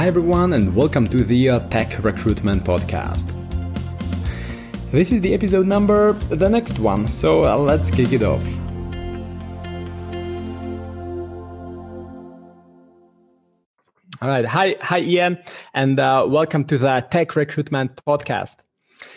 Hi, 0.00 0.06
everyone, 0.06 0.54
and 0.54 0.74
welcome 0.74 1.06
to 1.08 1.22
the 1.22 1.50
uh, 1.50 1.58
Tech 1.68 2.02
Recruitment 2.02 2.64
Podcast. 2.64 3.34
This 4.92 5.12
is 5.12 5.20
the 5.20 5.34
episode 5.34 5.66
number, 5.66 6.14
the 6.14 6.48
next 6.48 6.78
one, 6.78 7.06
so 7.06 7.44
uh, 7.44 7.58
let's 7.58 7.90
kick 7.90 8.10
it 8.14 8.22
off. 8.22 8.42
All 14.22 14.28
right. 14.30 14.46
Hi, 14.46 14.76
hi, 14.80 15.00
Ian, 15.00 15.36
and 15.74 16.00
uh, 16.00 16.24
welcome 16.26 16.64
to 16.64 16.78
the 16.78 17.06
Tech 17.10 17.36
Recruitment 17.36 18.02
Podcast. 18.06 18.56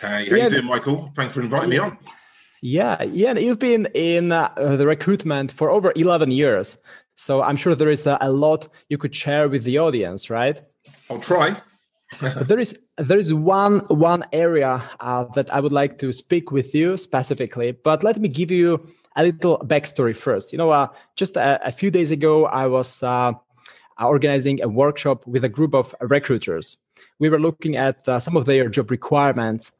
Hey, 0.01 0.27
how 0.27 0.35
Ian, 0.35 0.43
you 0.43 0.49
doing, 0.49 0.65
Michael? 0.65 1.11
Thanks 1.15 1.33
for 1.33 1.39
inviting 1.39 1.69
me 1.69 1.77
on. 1.77 1.97
Yeah, 2.61 3.01
Ian, 3.01 3.37
you've 3.37 3.59
been 3.59 3.85
in 3.93 4.33
uh, 4.33 4.51
the 4.57 4.85
recruitment 4.85 5.49
for 5.49 5.69
over 5.69 5.93
11 5.95 6.31
years. 6.31 6.77
So 7.15 7.41
I'm 7.41 7.55
sure 7.55 7.73
there 7.73 7.89
is 7.89 8.05
a, 8.05 8.17
a 8.19 8.33
lot 8.33 8.67
you 8.89 8.97
could 8.97 9.15
share 9.15 9.47
with 9.47 9.63
the 9.63 9.77
audience, 9.77 10.29
right? 10.29 10.61
I'll 11.13 11.19
try. 11.19 11.55
there 12.47 12.59
is 12.59 12.79
there 12.97 13.17
is 13.17 13.33
one 13.33 13.79
one 13.89 14.23
area 14.33 14.81
uh, 14.99 15.25
that 15.35 15.53
I 15.53 15.59
would 15.59 15.71
like 15.71 15.97
to 15.99 16.11
speak 16.11 16.51
with 16.51 16.73
you 16.73 16.97
specifically, 16.97 17.71
but 17.71 18.03
let 18.03 18.19
me 18.19 18.27
give 18.27 18.51
you 18.51 18.85
a 19.15 19.23
little 19.23 19.59
backstory 19.59 20.15
first. 20.15 20.51
You 20.51 20.57
know, 20.57 20.71
uh, 20.71 20.87
just 21.15 21.37
a, 21.37 21.59
a, 21.67 21.71
few 21.71 21.91
days 21.91 22.09
ago, 22.09 22.45
I 22.45 22.65
was 22.65 23.03
uh, 23.03 23.33
organizing 23.99 24.61
a 24.63 24.67
workshop 24.67 25.25
with 25.27 25.43
a 25.43 25.49
group 25.49 25.75
of 25.75 25.93
recruiters. 26.01 26.77
We 27.19 27.29
were 27.29 27.39
looking 27.39 27.75
at 27.75 28.07
uh, 28.09 28.19
some 28.19 28.35
of 28.35 28.45
their 28.45 28.69
job 28.69 28.89
requirements 28.89 29.71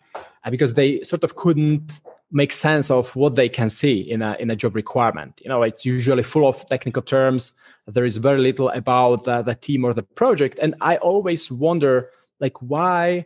uh, 0.44 0.52
because 0.52 0.74
they 0.74 1.02
sort 1.04 1.24
of 1.24 1.36
couldn't 1.36 2.00
make 2.32 2.52
sense 2.52 2.92
of 2.92 3.16
what 3.16 3.36
they 3.36 3.50
can 3.50 3.70
see 3.70 4.00
in 4.02 4.22
a 4.22 4.36
in 4.40 4.52
a 4.52 4.56
job 4.56 4.76
requirement. 4.76 5.42
You 5.44 5.50
know, 5.50 5.64
it's 5.64 5.84
usually 5.84 6.24
full 6.24 6.48
of 6.48 6.64
technical 6.68 7.02
terms. 7.02 7.54
There 7.88 8.06
is 8.06 8.18
very 8.18 8.40
little 8.40 8.70
about 8.70 9.26
the, 9.26 9.42
the 9.42 9.56
team 9.56 9.84
or 9.84 9.94
the 9.94 10.04
project, 10.04 10.60
and 10.62 10.76
I 10.82 10.98
always 10.98 11.52
wonder, 11.52 12.10
like, 12.40 12.62
why 12.62 13.26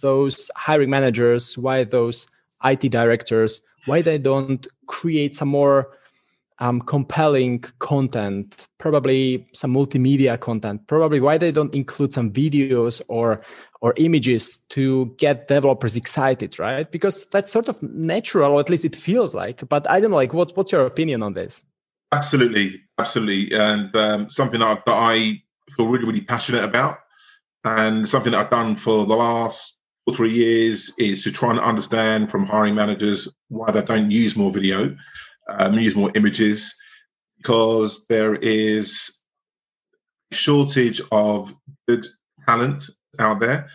those 0.00 0.50
hiring 0.56 0.90
managers, 0.90 1.56
why 1.56 1.84
those 1.84 2.26
IT 2.64 2.90
directors, 2.90 3.60
why 3.86 4.02
they 4.02 4.18
don't 4.18 4.66
create 4.86 5.34
some 5.34 5.48
more 5.48 5.98
um, 6.58 6.80
compelling 6.80 7.60
content, 7.80 8.68
probably 8.78 9.46
some 9.52 9.74
multimedia 9.74 10.38
content, 10.38 10.86
probably 10.86 11.18
why 11.18 11.36
they 11.36 11.50
don't 11.50 11.74
include 11.74 12.12
some 12.12 12.32
videos 12.32 13.02
or 13.08 13.40
or 13.80 13.94
images 13.96 14.58
to 14.68 15.12
get 15.18 15.48
developers 15.48 15.96
excited, 15.96 16.56
right? 16.60 16.90
Because 16.92 17.24
that's 17.30 17.50
sort 17.50 17.68
of 17.68 17.82
natural, 17.82 18.52
or 18.52 18.60
at 18.60 18.70
least 18.70 18.84
it 18.84 18.94
feels 18.94 19.34
like. 19.34 19.68
But 19.68 19.90
I 19.90 19.98
don't 19.98 20.12
know, 20.12 20.16
like, 20.16 20.32
what, 20.32 20.56
what's 20.56 20.70
your 20.70 20.86
opinion 20.86 21.20
on 21.20 21.32
this? 21.32 21.64
Absolutely, 22.12 22.82
absolutely, 22.98 23.56
and 23.58 23.94
um, 23.96 24.30
something 24.30 24.60
that, 24.60 24.84
that 24.84 24.94
I 24.94 25.42
feel 25.76 25.88
really, 25.88 26.04
really 26.04 26.20
passionate 26.20 26.62
about, 26.62 26.98
and 27.64 28.06
something 28.08 28.32
that 28.32 28.40
I've 28.44 28.50
done 28.50 28.76
for 28.76 29.06
the 29.06 29.14
last 29.16 29.78
two 30.06 30.12
or 30.12 30.16
three 30.16 30.32
years 30.32 30.92
is 30.98 31.24
to 31.24 31.32
try 31.32 31.50
and 31.50 31.60
understand 31.60 32.30
from 32.30 32.44
hiring 32.44 32.74
managers 32.74 33.28
why 33.48 33.70
they 33.70 33.82
don't 33.82 34.10
use 34.10 34.36
more 34.36 34.50
video 34.50 34.94
um, 35.48 35.78
use 35.78 35.96
more 35.96 36.10
images 36.14 36.74
because 37.38 38.06
there 38.08 38.36
is 38.36 39.18
a 40.30 40.34
shortage 40.34 41.00
of 41.10 41.52
good 41.88 42.06
talent 42.46 42.84
out 43.18 43.40
there. 43.40 43.68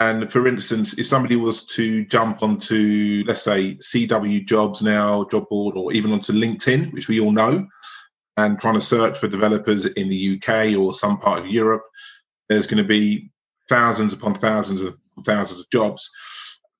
And 0.00 0.30
for 0.30 0.46
instance, 0.46 0.98
if 0.98 1.06
somebody 1.06 1.36
was 1.36 1.64
to 1.66 2.04
jump 2.06 2.42
onto, 2.42 3.24
let's 3.26 3.42
say, 3.42 3.76
CW 3.76 4.46
Jobs 4.46 4.82
now, 4.82 5.24
job 5.24 5.48
board, 5.48 5.76
or 5.76 5.92
even 5.92 6.12
onto 6.12 6.32
LinkedIn, 6.32 6.92
which 6.92 7.08
we 7.08 7.18
all 7.18 7.32
know, 7.32 7.66
and 8.36 8.60
trying 8.60 8.74
to 8.74 8.82
search 8.82 9.18
for 9.18 9.28
developers 9.28 9.86
in 9.86 10.10
the 10.10 10.36
UK 10.36 10.78
or 10.78 10.92
some 10.92 11.18
part 11.18 11.38
of 11.40 11.46
Europe, 11.46 11.82
there's 12.48 12.66
going 12.66 12.82
to 12.82 12.88
be 12.88 13.30
thousands 13.68 14.12
upon 14.12 14.34
thousands 14.34 14.82
of 14.82 14.96
thousands 15.24 15.60
of 15.60 15.70
jobs. 15.70 16.10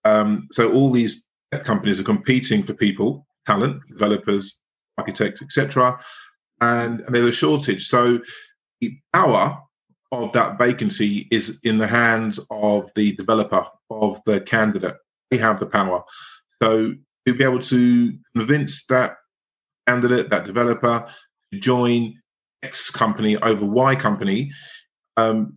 Um, 0.04 0.46
so 0.52 0.72
all 0.72 0.90
these 0.90 1.24
companies 1.64 2.00
are 2.00 2.04
competing 2.04 2.62
for 2.62 2.74
people 2.74 3.26
talent, 3.46 3.80
developers, 3.88 4.60
architects, 4.98 5.40
etc. 5.40 5.98
And, 6.60 7.00
and 7.00 7.14
there's 7.14 7.26
a 7.26 7.32
shortage. 7.32 7.86
So 7.86 8.18
the 8.80 8.98
power 9.12 9.62
of 10.12 10.32
that 10.32 10.58
vacancy 10.58 11.26
is 11.30 11.60
in 11.64 11.78
the 11.78 11.86
hands 11.86 12.38
of 12.50 12.90
the 12.94 13.12
developer, 13.16 13.64
of 13.90 14.20
the 14.24 14.40
candidate. 14.40 14.96
They 15.30 15.38
have 15.38 15.60
the 15.60 15.66
power. 15.66 16.02
So 16.62 16.94
to 17.26 17.34
be 17.34 17.44
able 17.44 17.60
to 17.60 18.12
convince 18.36 18.86
that 18.86 19.16
candidate, 19.86 20.30
that 20.30 20.44
developer, 20.44 21.06
to 21.52 21.60
join 21.60 22.20
X 22.62 22.90
company 22.90 23.36
over 23.36 23.64
Y 23.64 23.94
company, 23.96 24.52
um, 25.16 25.56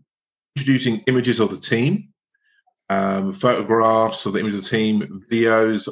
introducing 0.56 1.00
images 1.08 1.40
of 1.40 1.52
the 1.52 1.58
team, 1.58 2.10
um, 2.90 3.34
photographs 3.34 4.26
of 4.26 4.34
the 4.34 4.40
image 4.40 4.56
of 4.56 4.64
the 4.64 4.70
team, 4.70 5.26
videos 5.32 5.88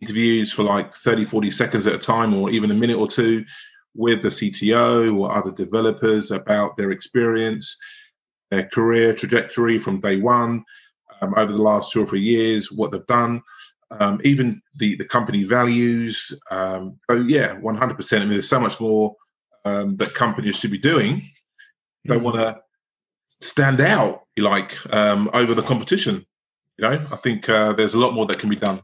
interviews 0.00 0.52
for 0.52 0.62
like 0.62 0.94
30, 0.96 1.24
40 1.24 1.50
seconds 1.50 1.86
at 1.86 1.94
a 1.94 1.98
time, 1.98 2.34
or 2.34 2.50
even 2.50 2.70
a 2.70 2.74
minute 2.74 2.96
or 2.96 3.08
two 3.08 3.44
with 3.94 4.22
the 4.22 4.28
CTO 4.28 5.18
or 5.18 5.32
other 5.32 5.52
developers 5.52 6.30
about 6.30 6.76
their 6.76 6.90
experience, 6.90 7.76
their 8.50 8.66
career 8.66 9.14
trajectory 9.14 9.78
from 9.78 10.00
day 10.00 10.18
one 10.18 10.64
um, 11.20 11.34
over 11.36 11.52
the 11.52 11.62
last 11.62 11.92
two 11.92 12.02
or 12.02 12.06
three 12.06 12.20
years, 12.20 12.70
what 12.70 12.92
they've 12.92 13.06
done, 13.06 13.42
um, 13.98 14.20
even 14.24 14.60
the, 14.76 14.96
the 14.96 15.04
company 15.04 15.44
values. 15.44 16.32
Um, 16.50 16.98
so, 17.10 17.16
yeah, 17.16 17.56
100%. 17.56 18.16
I 18.16 18.20
mean, 18.20 18.30
there's 18.30 18.48
so 18.48 18.60
much 18.60 18.80
more 18.80 19.14
um, 19.64 19.96
that 19.96 20.14
companies 20.14 20.58
should 20.58 20.70
be 20.70 20.78
doing. 20.78 21.22
They 22.06 22.16
mm. 22.16 22.22
want 22.22 22.36
to 22.36 22.60
stand 23.40 23.80
out, 23.80 24.22
you 24.36 24.44
like, 24.44 24.76
um, 24.94 25.30
over 25.34 25.54
the 25.54 25.62
competition. 25.62 26.24
You 26.78 26.88
know, 26.88 27.06
I 27.12 27.16
think 27.16 27.48
uh, 27.48 27.72
there's 27.72 27.94
a 27.94 27.98
lot 27.98 28.14
more 28.14 28.26
that 28.26 28.38
can 28.38 28.48
be 28.48 28.56
done. 28.56 28.80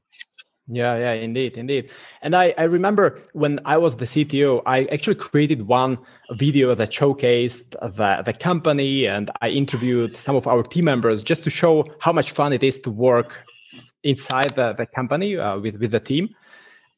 Yeah, 0.69 0.97
yeah, 0.97 1.13
indeed, 1.13 1.57
indeed. 1.57 1.91
And 2.23 2.35
I, 2.35 2.53
I 2.59 2.65
remember 2.65 3.23
when 3.35 3.61
I 3.65 3.77
was 3.77 3.97
the 3.97 4.05
CTO, 4.05 4.63
I 4.67 4.85
actually 4.87 5.15
created 5.15 5.69
one 5.69 5.97
video 6.33 6.75
that 6.75 6.91
showcased 6.91 7.71
the, 7.71 8.23
the 8.25 8.33
company 8.33 9.07
and 9.07 9.31
I 9.43 9.51
interviewed 9.51 10.17
some 10.17 10.35
of 10.35 10.49
our 10.49 10.65
team 10.65 10.87
members 10.87 11.23
just 11.23 11.45
to 11.45 11.51
show 11.51 11.87
how 12.01 12.13
much 12.13 12.33
fun 12.33 12.53
it 12.53 12.65
is 12.65 12.79
to 12.79 12.91
work 12.91 13.45
inside 14.03 14.51
the, 14.51 14.73
the 14.73 14.87
company 14.87 15.37
uh, 15.37 15.59
with, 15.59 15.77
with 15.81 15.93
the 15.93 16.01
team. 16.01 16.35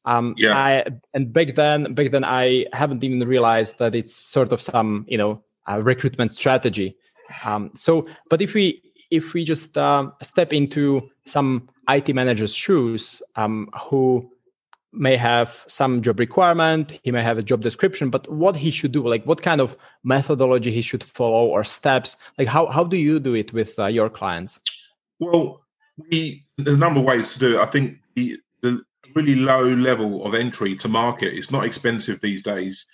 Um, 0.07 0.35
yeah. 0.39 0.57
I, 0.57 0.85
and 1.13 1.31
back 1.31 1.55
then, 1.55 1.93
back 1.93 2.11
then, 2.11 2.25
I 2.25 2.65
haven't 2.73 3.05
even 3.05 3.21
realized 3.29 3.79
that 3.79 3.95
it's 3.95 4.17
sort 4.17 4.53
of 4.53 4.63
some, 4.63 5.05
you 5.09 5.19
know, 5.19 5.43
recruitment 5.83 6.33
strategy. 6.33 6.97
Um, 7.45 7.71
so, 7.75 8.07
but 8.31 8.41
if 8.41 8.55
we 8.55 8.83
if 9.11 9.33
we 9.33 9.45
just 9.45 9.77
uh, 9.77 10.11
step 10.23 10.53
into 10.53 11.09
some 11.25 11.69
IT 11.89 12.15
manager's 12.15 12.55
shoes, 12.55 13.23
um, 13.37 13.69
who 13.89 14.31
may 14.93 15.17
have 15.17 15.65
some 15.69 16.03
job 16.03 16.19
requirement, 16.19 16.99
he 17.03 17.13
may 17.13 17.23
have 17.23 17.39
a 17.39 17.43
job 17.43 17.61
description, 17.61 18.11
but 18.11 18.31
what 18.33 18.57
he 18.57 18.71
should 18.71 18.93
do, 18.93 19.07
like 19.07 19.25
what 19.25 19.43
kind 19.43 19.61
of 19.61 19.77
methodology 20.03 20.71
he 20.71 20.83
should 20.83 21.05
follow 21.05 21.47
or 21.47 21.63
steps, 21.63 22.17
like 22.39 22.49
how 22.49 22.67
how 22.67 22.85
do 22.85 22.97
you 22.97 23.21
do 23.21 23.35
it 23.35 23.53
with 23.53 23.79
uh, 23.79 23.87
your 23.87 24.09
clients? 24.09 24.61
Well, 25.21 25.63
we 25.99 26.45
there's 26.57 26.77
a 26.77 26.81
number 26.81 27.01
of 27.01 27.07
ways 27.07 27.35
to 27.35 27.39
do 27.39 27.59
it. 27.59 27.61
I 27.61 27.67
think 27.67 27.99
the, 28.15 28.37
the 28.63 28.83
really 29.15 29.35
low 29.35 29.65
level 29.65 30.25
of 30.25 30.35
entry 30.35 30.77
to 30.77 30.89
market. 30.89 31.35
It's 31.35 31.51
not 31.51 31.65
expensive 31.65 32.21
these 32.21 32.43
days 32.43 32.87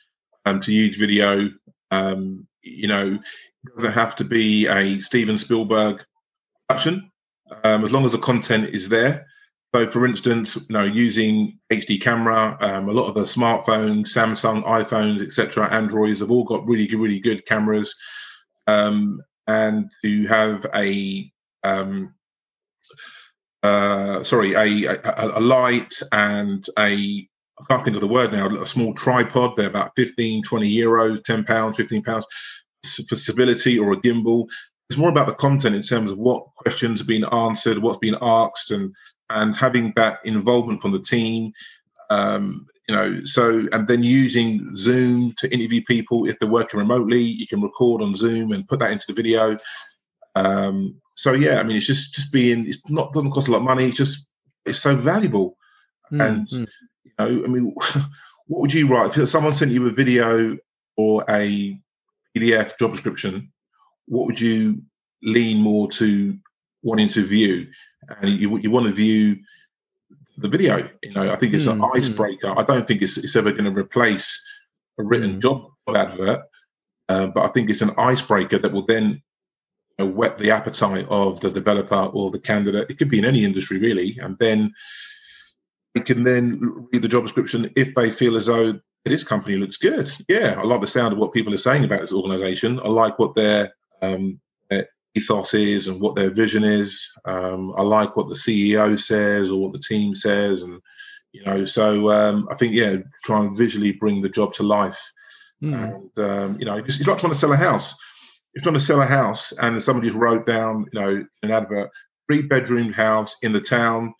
um, 0.47 0.61
to 0.61 0.73
use 0.73 0.97
video. 0.97 1.51
Um, 1.91 2.47
you 2.63 2.89
know, 2.89 3.15
it 3.15 3.75
doesn't 3.77 3.93
have 3.93 4.17
to 4.17 4.25
be 4.25 4.67
a 4.67 4.99
Steven 4.99 5.39
Spielberg 5.39 6.05
production, 6.69 7.11
um, 7.65 7.85
as 7.85 7.93
long 7.93 8.05
as 8.05 8.13
the 8.13 8.19
content 8.19 8.71
is 8.71 8.89
there. 8.89 9.27
So, 9.75 9.91
for 9.91 10.07
instance, 10.07 10.57
you 10.69 10.73
know, 10.73 10.85
using 10.85 11.59
HD 11.73 12.01
camera, 12.01 12.57
um, 12.61 12.89
a 12.89 12.93
lot 12.93 13.09
of 13.09 13.15
the 13.15 13.23
smartphones, 13.23 14.07
Samsung, 14.07 14.65
iPhones, 14.65 15.21
etc., 15.21 15.69
Androids 15.73 16.21
have 16.21 16.31
all 16.31 16.45
got 16.45 16.67
really, 16.69 16.95
really 16.95 17.19
good 17.19 17.45
cameras, 17.47 17.95
um, 18.69 19.21
and 19.49 19.91
to 20.05 20.27
have 20.27 20.67
a 20.77 21.31
um, 21.65 22.15
uh, 23.65 24.23
sorry, 24.23 24.53
a, 24.53 24.85
a, 24.85 25.39
a, 25.39 25.41
light 25.41 25.95
and 26.13 26.67
a 26.79 27.27
I 27.59 27.65
can't 27.71 27.85
think 27.85 27.97
of 27.97 28.01
the 28.01 28.09
word 28.09 28.33
now, 28.33 28.49
a 28.49 28.67
small 28.67 28.95
tripod. 28.95 29.57
They're 29.57 29.69
about 29.69 29.93
15, 29.97 30.43
20 30.43 30.77
euros, 30.77 31.25
10 31.25 31.45
pounds, 31.45 31.77
15 31.79 32.03
pounds 32.03 32.27
for 33.09 33.17
stability 33.17 33.79
or 33.79 33.93
a 33.93 33.97
gimbal 33.97 34.47
it's 34.89 34.99
more 34.99 35.11
about 35.11 35.27
the 35.27 35.35
content 35.35 35.75
in 35.75 35.83
terms 35.83 36.11
of 36.11 36.19
what 36.19 36.47
questions 36.57 37.01
are 37.01 37.07
being 37.07 37.25
answered, 37.25 37.79
what's 37.79 37.99
being 37.99 38.17
asked, 38.21 38.71
and 38.71 38.95
and 39.31 39.57
having 39.57 39.93
that 39.97 40.21
involvement 40.25 40.83
from 40.83 40.93
the 40.93 41.01
team. 41.01 41.53
Um, 42.11 42.67
you 42.89 42.95
know, 42.95 43.25
so 43.25 43.67
and 43.73 43.89
then 43.89 44.03
using 44.03 44.77
Zoom 44.77 45.33
to 45.39 45.53
interview 45.53 45.83
people 45.87 46.29
if 46.29 46.39
they're 46.39 46.51
working 46.51 46.79
remotely. 46.79 47.21
You 47.21 47.47
can 47.47 47.63
record 47.63 48.03
on 48.03 48.15
Zoom 48.15 48.53
and 48.53 48.69
put 48.69 48.79
that 48.81 48.93
into 48.93 49.07
the 49.09 49.15
video. 49.15 49.57
Um, 50.35 51.01
so 51.17 51.33
yeah, 51.33 51.61
I 51.61 51.63
mean, 51.63 51.77
it's 51.77 51.87
just 51.87 52.15
just 52.15 52.33
being. 52.33 52.67
It's 52.67 52.83
not 52.91 53.15
doesn't 53.15 53.31
cost 53.31 53.49
a 53.49 53.53
lot 53.53 53.59
of 53.59 53.65
money. 53.65 53.87
It's 53.87 53.97
just 53.97 54.27
it's 54.67 54.81
so 54.81 54.95
valuable. 54.95 55.57
Mm-hmm. 56.13 56.21
And 56.21 56.53
you 56.53 57.13
know, 57.19 57.45
I 57.45 57.47
mean, 57.47 57.75
what 58.47 58.61
would 58.61 58.73
you 58.75 58.87
write 58.87 59.17
if 59.17 59.29
someone 59.31 59.55
sent 59.55 59.73
you 59.73 59.87
a 59.87 59.91
video 59.91 60.59
or 60.99 61.25
a 61.31 61.79
PDF 62.37 62.79
job 62.79 62.93
description? 62.93 63.51
What 64.07 64.27
would 64.27 64.41
you 64.41 64.83
lean 65.23 65.61
more 65.61 65.91
to 65.93 66.39
wanting 66.83 67.09
to 67.09 67.25
view, 67.25 67.67
and 68.21 68.31
you 68.31 68.59
you 68.59 68.71
want 68.71 68.87
to 68.87 68.93
view 68.93 69.39
the 70.39 70.49
video. 70.49 70.89
You 71.03 71.13
know, 71.13 71.31
I 71.31 71.37
think 71.37 71.55
it's 71.55 71.67
mm, 71.67 71.73
an 71.73 71.79
hmm. 71.79 71.97
icebreaker. 71.97 72.49
Mm. 72.49 72.59
I 72.59 72.63
don't 72.65 72.87
think 72.87 73.03
it's, 73.03 73.17
it's 73.19 73.37
ever 73.37 73.53
going 73.53 73.65
to 73.65 73.71
replace 73.71 74.45
a 74.99 75.05
written 75.05 75.37
mm. 75.37 75.43
job 75.43 75.71
advert, 75.95 76.43
uh, 77.09 77.29
but 77.29 77.45
I 77.45 77.49
think 77.49 77.71
it's 77.71 77.83
an 77.83 77.93
icebreaker 77.97 78.59
that 78.59 78.73
will 78.73 78.87
then 78.87 79.23
you 79.99 80.05
know, 80.05 80.11
whet 80.11 80.39
the 80.39 80.51
appetite 80.51 81.07
of 81.09 81.41
the 81.41 81.51
developer 81.51 82.11
or 82.13 82.31
the 82.31 82.39
candidate. 82.39 82.91
It 82.91 82.99
could 82.99 83.11
be 83.11 83.19
in 83.19 83.25
any 83.25 83.45
industry 83.45 83.79
really, 83.79 84.19
and 84.21 84.37
then 84.39 84.75
they 85.95 86.01
can 86.01 86.25
then 86.25 86.89
read 86.93 87.03
the 87.03 87.09
job 87.09 87.25
description 87.25 87.71
if 87.77 87.95
they 87.95 88.11
feel 88.11 88.37
as 88.37 88.47
though 88.47 88.79
this 89.05 89.25
company 89.25 89.57
looks 89.57 89.77
good. 89.77 90.13
Yeah, 90.29 90.59
I 90.59 90.63
like 90.63 90.81
the 90.81 90.87
sound 90.87 91.13
of 91.13 91.19
what 91.19 91.33
people 91.33 91.55
are 91.55 91.59
saying 91.59 91.85
about 91.85 92.01
this 92.01 92.13
organization. 92.13 92.81
I 92.81 92.89
like 92.89 93.19
what 93.19 93.35
their, 93.35 93.73
um, 94.03 94.41
their 94.71 94.87
ethos 95.15 95.55
is 95.55 95.89
and 95.89 96.01
what 96.01 96.17
their 96.17 96.31
vision 96.31 96.65
is. 96.65 97.11
Um, 97.25 97.75
I 97.77 97.83
like 97.83 98.17
what 98.17 98.29
the 98.29 98.35
CEO 98.35 98.99
says 98.99 99.51
or 99.51 99.63
what 99.63 99.73
the 99.73 99.79
team 99.79 100.15
says, 100.15 100.63
and 100.63 100.81
you 101.33 101.45
know. 101.45 101.65
So 101.65 102.11
um, 102.11 102.49
I 102.51 102.55
think 102.55 102.75
yeah, 102.75 102.97
try 103.25 103.41
and 103.41 103.57
visually 103.57 103.93
bring 103.93 104.23
the 104.23 104.29
job 104.29 104.53
to 104.55 104.63
life. 104.63 105.01
Mm. 105.63 106.11
And 106.17 106.31
um, 106.31 106.57
you 106.59 106.67
know, 106.67 106.77
it's, 106.77 107.07
like 107.07 107.19
trying 107.19 107.33
to 107.33 107.39
sell 107.39 107.53
a 107.53 107.57
house. 107.57 107.93
If 108.55 108.65
you're 108.65 108.71
trying 108.71 108.75
to 108.75 108.81
sell 108.81 109.03
a 109.03 109.07
house 109.07 109.53
and 109.61 109.83
somebody's 109.83 110.15
wrote 110.15 110.47
down, 110.47 110.87
you 110.93 111.01
know, 111.01 111.27
an 111.43 111.51
advert, 111.51 111.91
three 112.29 112.43
bedroom 112.43 112.93
house 112.93 113.37
in 113.43 113.53
the 113.53 113.61
town 113.61 114.15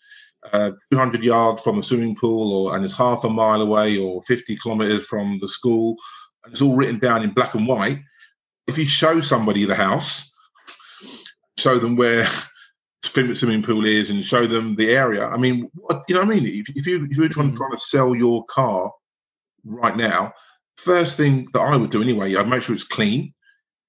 uh, 0.53 0.71
200 0.91 1.23
yards 1.23 1.61
from 1.61 1.79
a 1.79 1.83
swimming 1.83 2.15
pool 2.15 2.53
or 2.53 2.75
and 2.75 2.83
it's 2.83 2.93
half 2.93 3.23
a 3.23 3.29
mile 3.29 3.61
away 3.61 3.97
or 3.97 4.21
50 4.23 4.55
kilometers 4.57 5.05
from 5.07 5.37
the 5.39 5.47
school 5.47 5.95
and 6.43 6.51
it's 6.51 6.61
all 6.61 6.75
written 6.75 6.99
down 6.99 7.23
in 7.23 7.31
black 7.31 7.55
and 7.55 7.67
white 7.67 7.99
if 8.67 8.77
you 8.77 8.85
show 8.85 9.21
somebody 9.21 9.65
the 9.65 9.75
house 9.75 10.35
show 11.57 11.77
them 11.77 11.95
where 11.95 12.25
the 13.01 13.35
swimming 13.35 13.63
pool 13.63 13.85
is 13.85 14.09
and 14.09 14.25
show 14.25 14.45
them 14.45 14.75
the 14.75 14.89
area. 14.89 15.25
I 15.25 15.37
mean 15.37 15.69
what, 15.75 16.03
you 16.07 16.15
know 16.15 16.21
what 16.21 16.31
i 16.31 16.39
mean? 16.39 16.45
If, 16.45 16.75
if, 16.75 16.85
you, 16.85 17.07
if 17.09 17.17
you're 17.17 17.29
trying, 17.29 17.51
mm. 17.51 17.57
trying 17.57 17.71
to 17.71 17.77
sell 17.77 18.15
your 18.15 18.43
car 18.45 18.91
right 19.63 19.95
now 19.95 20.31
first 20.77 21.17
thing 21.17 21.47
that 21.53 21.61
i 21.61 21.75
would 21.75 21.89
do 21.89 22.01
anyway 22.03 22.35
i'd 22.35 22.47
make 22.47 22.61
sure 22.61 22.75
it's 22.75 22.83
clean 22.83 23.33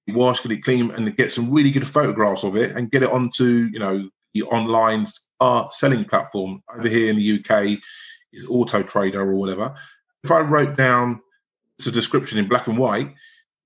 wash 0.07 0.41
get 0.41 0.51
it 0.53 0.63
clean 0.63 0.89
and 0.91 1.15
get 1.17 1.31
some 1.31 1.53
really 1.53 1.69
good 1.69 1.85
photographs 1.85 2.43
of 2.43 2.55
it 2.55 2.75
and 2.75 2.89
get 2.89 3.03
it 3.03 3.11
onto 3.11 3.69
you 3.71 3.77
know 3.77 4.03
the 4.33 4.41
online 4.43 5.05
our 5.39 5.69
selling 5.71 6.05
platform 6.05 6.61
over 6.75 6.87
here 6.87 7.09
in 7.09 7.17
the 7.17 7.39
UK, 7.39 7.79
Auto 8.49 8.83
Trader 8.83 9.21
or 9.21 9.35
whatever, 9.35 9.75
if 10.23 10.31
I 10.31 10.39
wrote 10.39 10.75
down 10.75 11.21
a 11.85 11.91
description 11.91 12.39
in 12.39 12.47
black 12.47 12.67
and 12.67 12.77
white, 12.77 13.13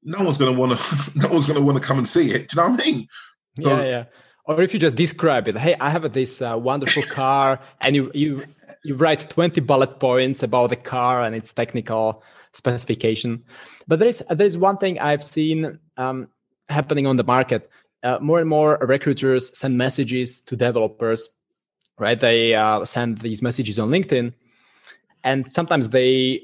no 0.03 0.24
one's 0.24 0.38
going 0.38 0.53
to 0.53 0.59
want 0.59 0.77
to. 0.77 1.12
No 1.19 1.30
one's 1.30 1.48
going 1.48 1.59
to 1.59 1.65
want 1.65 1.77
to 1.77 1.83
come 1.83 1.98
and 1.98 2.07
see 2.07 2.31
it. 2.31 2.50
Do 2.50 2.56
you 2.56 2.63
know 2.63 2.69
what 2.69 2.81
I 2.81 2.86
mean? 2.86 3.07
Yeah, 3.57 3.83
yeah. 3.83 4.03
Or 4.45 4.62
if 4.62 4.74
you 4.74 4.80
just 4.80 4.95
describe 4.95 5.48
it, 5.48 5.57
hey, 5.57 5.75
I 5.80 5.89
have 5.89 6.12
this 6.13 6.42
uh, 6.42 6.57
wonderful 6.57 7.03
car, 7.03 7.59
and 7.83 7.95
you 7.95 8.12
you 8.13 8.44
you 8.83 8.95
write 8.95 9.30
twenty 9.30 9.62
bullet 9.62 10.00
points 10.00 10.44
about 10.44 10.69
the 10.69 10.75
car 10.75 11.21
and 11.21 11.36
its 11.36 11.53
technical 11.53 12.24
specification. 12.53 13.44
But 13.88 14.00
there 14.00 14.07
is 14.07 14.24
there 14.30 14.48
is 14.48 14.57
one 14.57 14.77
thing 14.77 15.00
I've 15.00 15.24
seen 15.24 15.80
um, 15.98 16.27
happening 16.69 17.07
on 17.07 17.18
the 17.18 17.24
market. 17.24 17.69
Uh, 18.04 18.18
more 18.19 18.39
and 18.39 18.50
more 18.50 18.80
recruiters 18.81 19.56
send 19.56 19.77
messages 19.77 20.42
to 20.42 20.56
developers 20.56 21.30
right? 22.01 22.19
They 22.19 22.56
uh, 22.56 22.83
send 22.83 23.19
these 23.19 23.42
messages 23.42 23.80
on 23.80 23.89
LinkedIn, 23.89 24.33
and 25.24 25.50
sometimes 25.51 25.89
they 25.89 26.42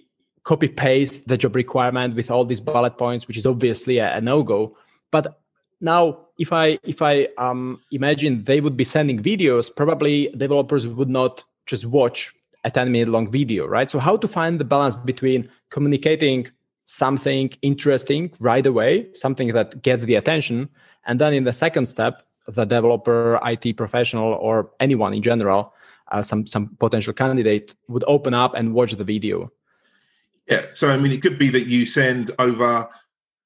copy 0.47 0.69
paste 0.69 1.27
the 1.27 1.37
job 1.37 1.55
requirement 1.55 2.15
with 2.15 2.31
all 2.31 2.45
these 2.45 2.61
bullet 2.61 2.97
points, 2.97 3.27
which 3.27 3.37
is 3.37 3.45
obviously 3.45 3.97
a, 3.97 4.15
a 4.15 4.21
no 4.21 4.43
go. 4.43 4.77
But 5.11 5.41
now, 5.81 6.01
if 6.39 6.53
I 6.53 6.79
if 6.83 7.01
I 7.01 7.27
um, 7.37 7.81
imagine 7.91 8.43
they 8.45 8.61
would 8.61 8.77
be 8.77 8.85
sending 8.85 9.19
videos, 9.31 9.65
probably 9.81 10.29
developers 10.45 10.87
would 10.87 11.09
not 11.09 11.43
just 11.65 11.85
watch 11.85 12.33
a 12.63 12.71
10 12.71 12.91
minute 12.93 13.09
long 13.09 13.29
video, 13.29 13.67
right? 13.67 13.89
So 13.91 13.99
how 13.99 14.15
to 14.17 14.27
find 14.27 14.57
the 14.57 14.63
balance 14.63 14.95
between 14.95 15.49
communicating 15.69 16.47
something 16.85 17.51
interesting 17.61 18.31
right 18.39 18.65
away, 18.65 19.07
something 19.13 19.49
that 19.49 19.81
gets 19.81 20.03
the 20.05 20.15
attention, 20.15 20.69
and 21.05 21.19
then 21.19 21.33
in 21.33 21.43
the 21.43 21.53
second 21.53 21.87
step, 21.87 22.23
the 22.47 22.63
developer, 22.63 23.37
IT 23.43 23.75
professional, 23.75 24.29
or 24.47 24.71
anyone 24.79 25.13
in 25.13 25.21
general, 25.21 25.73
uh, 26.13 26.21
some 26.21 26.47
some 26.47 26.69
potential 26.79 27.13
candidate 27.13 27.75
would 27.89 28.05
open 28.07 28.33
up 28.33 28.53
and 28.55 28.73
watch 28.73 28.93
the 28.93 29.03
video. 29.03 29.51
Yeah, 30.47 30.65
so 30.73 30.89
I 30.89 30.97
mean, 30.97 31.11
it 31.11 31.21
could 31.21 31.37
be 31.37 31.49
that 31.49 31.67
you 31.67 31.85
send 31.85 32.31
over 32.39 32.89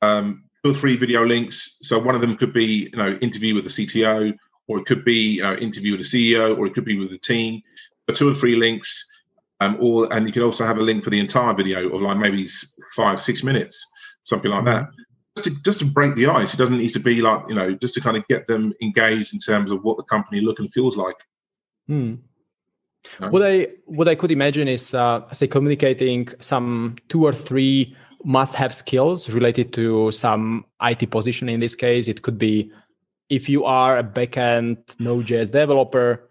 um, 0.01 0.44
two 0.63 0.71
or 0.71 0.74
three 0.74 0.95
video 0.95 1.25
links. 1.25 1.77
So 1.81 2.00
one 2.00 2.15
of 2.15 2.21
them 2.21 2.38
could 2.38 2.53
be, 2.53 2.89
you 2.92 2.98
know, 2.98 3.18
interview 3.21 3.56
with 3.56 3.63
the 3.63 3.69
CTO, 3.69 4.36
or 4.68 4.80
it 4.80 4.86
could 4.86 5.03
be 5.03 5.42
uh, 5.42 5.56
interview 5.56 5.98
with 5.98 6.09
the 6.09 6.33
CEO, 6.33 6.57
or 6.57 6.68
it 6.68 6.74
could 6.74 6.86
be 6.86 7.00
with 7.00 7.09
the 7.09 7.18
team. 7.18 7.62
But 8.06 8.15
two 8.15 8.30
or 8.30 8.33
three 8.33 8.56
links, 8.56 9.09
um, 9.59 9.77
or 9.80 10.12
and 10.13 10.27
you 10.27 10.33
can 10.33 10.44
also 10.44 10.65
have 10.65 10.77
a 10.77 10.81
link 10.81 11.03
for 11.03 11.09
the 11.09 11.19
entire 11.19 11.53
video 11.53 11.89
of 11.89 12.01
like 12.01 12.18
maybe 12.18 12.48
five, 12.95 13.21
six 13.21 13.44
minutes, 13.44 13.86
something 14.24 14.51
like 14.51 14.65
that 14.65 14.88
just 15.36 15.48
to, 15.48 15.63
just 15.63 15.80
to 15.80 15.86
break 15.86 16.15
the 16.15 16.27
ice. 16.27 16.53
It 16.53 16.57
doesn't 16.57 16.77
need 16.77 16.94
to 16.94 17.00
be 17.00 17.21
like 17.21 17.44
you 17.48 17.56
know 17.56 17.74
just 17.74 17.94
to 17.95 18.01
kind 18.01 18.18
of 18.18 18.27
get 18.27 18.48
them 18.48 18.74
engaged 18.81 19.33
in 19.33 19.39
terms 19.39 19.71
of 19.71 19.83
what 19.83 19.98
the 19.98 20.03
company 20.03 20.42
look 20.42 20.59
and 20.59 20.71
feels 20.71 20.98
like. 20.98 21.18
Hmm. 21.88 22.15
What 23.30 23.44
I 23.44 23.68
what 23.86 24.07
I 24.07 24.15
could 24.15 24.31
imagine 24.31 24.68
is 24.68 24.94
uh, 24.94 25.21
say 25.33 25.48
communicating 25.48 26.30
some 26.39 26.95
two 27.09 27.25
or 27.25 27.33
three 27.33 27.95
must-have 28.24 28.74
skills 28.74 29.30
related 29.30 29.74
to 29.74 30.12
some 30.12 30.65
IT 30.81 31.09
position. 31.09 31.50
In 31.50 31.59
this 31.59 31.75
case, 31.75 32.07
it 32.07 32.21
could 32.21 32.38
be 32.38 32.71
if 33.30 33.50
you 33.50 33.63
are 33.63 33.98
a 33.98 34.03
backend 34.03 34.77
Node.js 35.00 35.51
developer, 35.51 36.30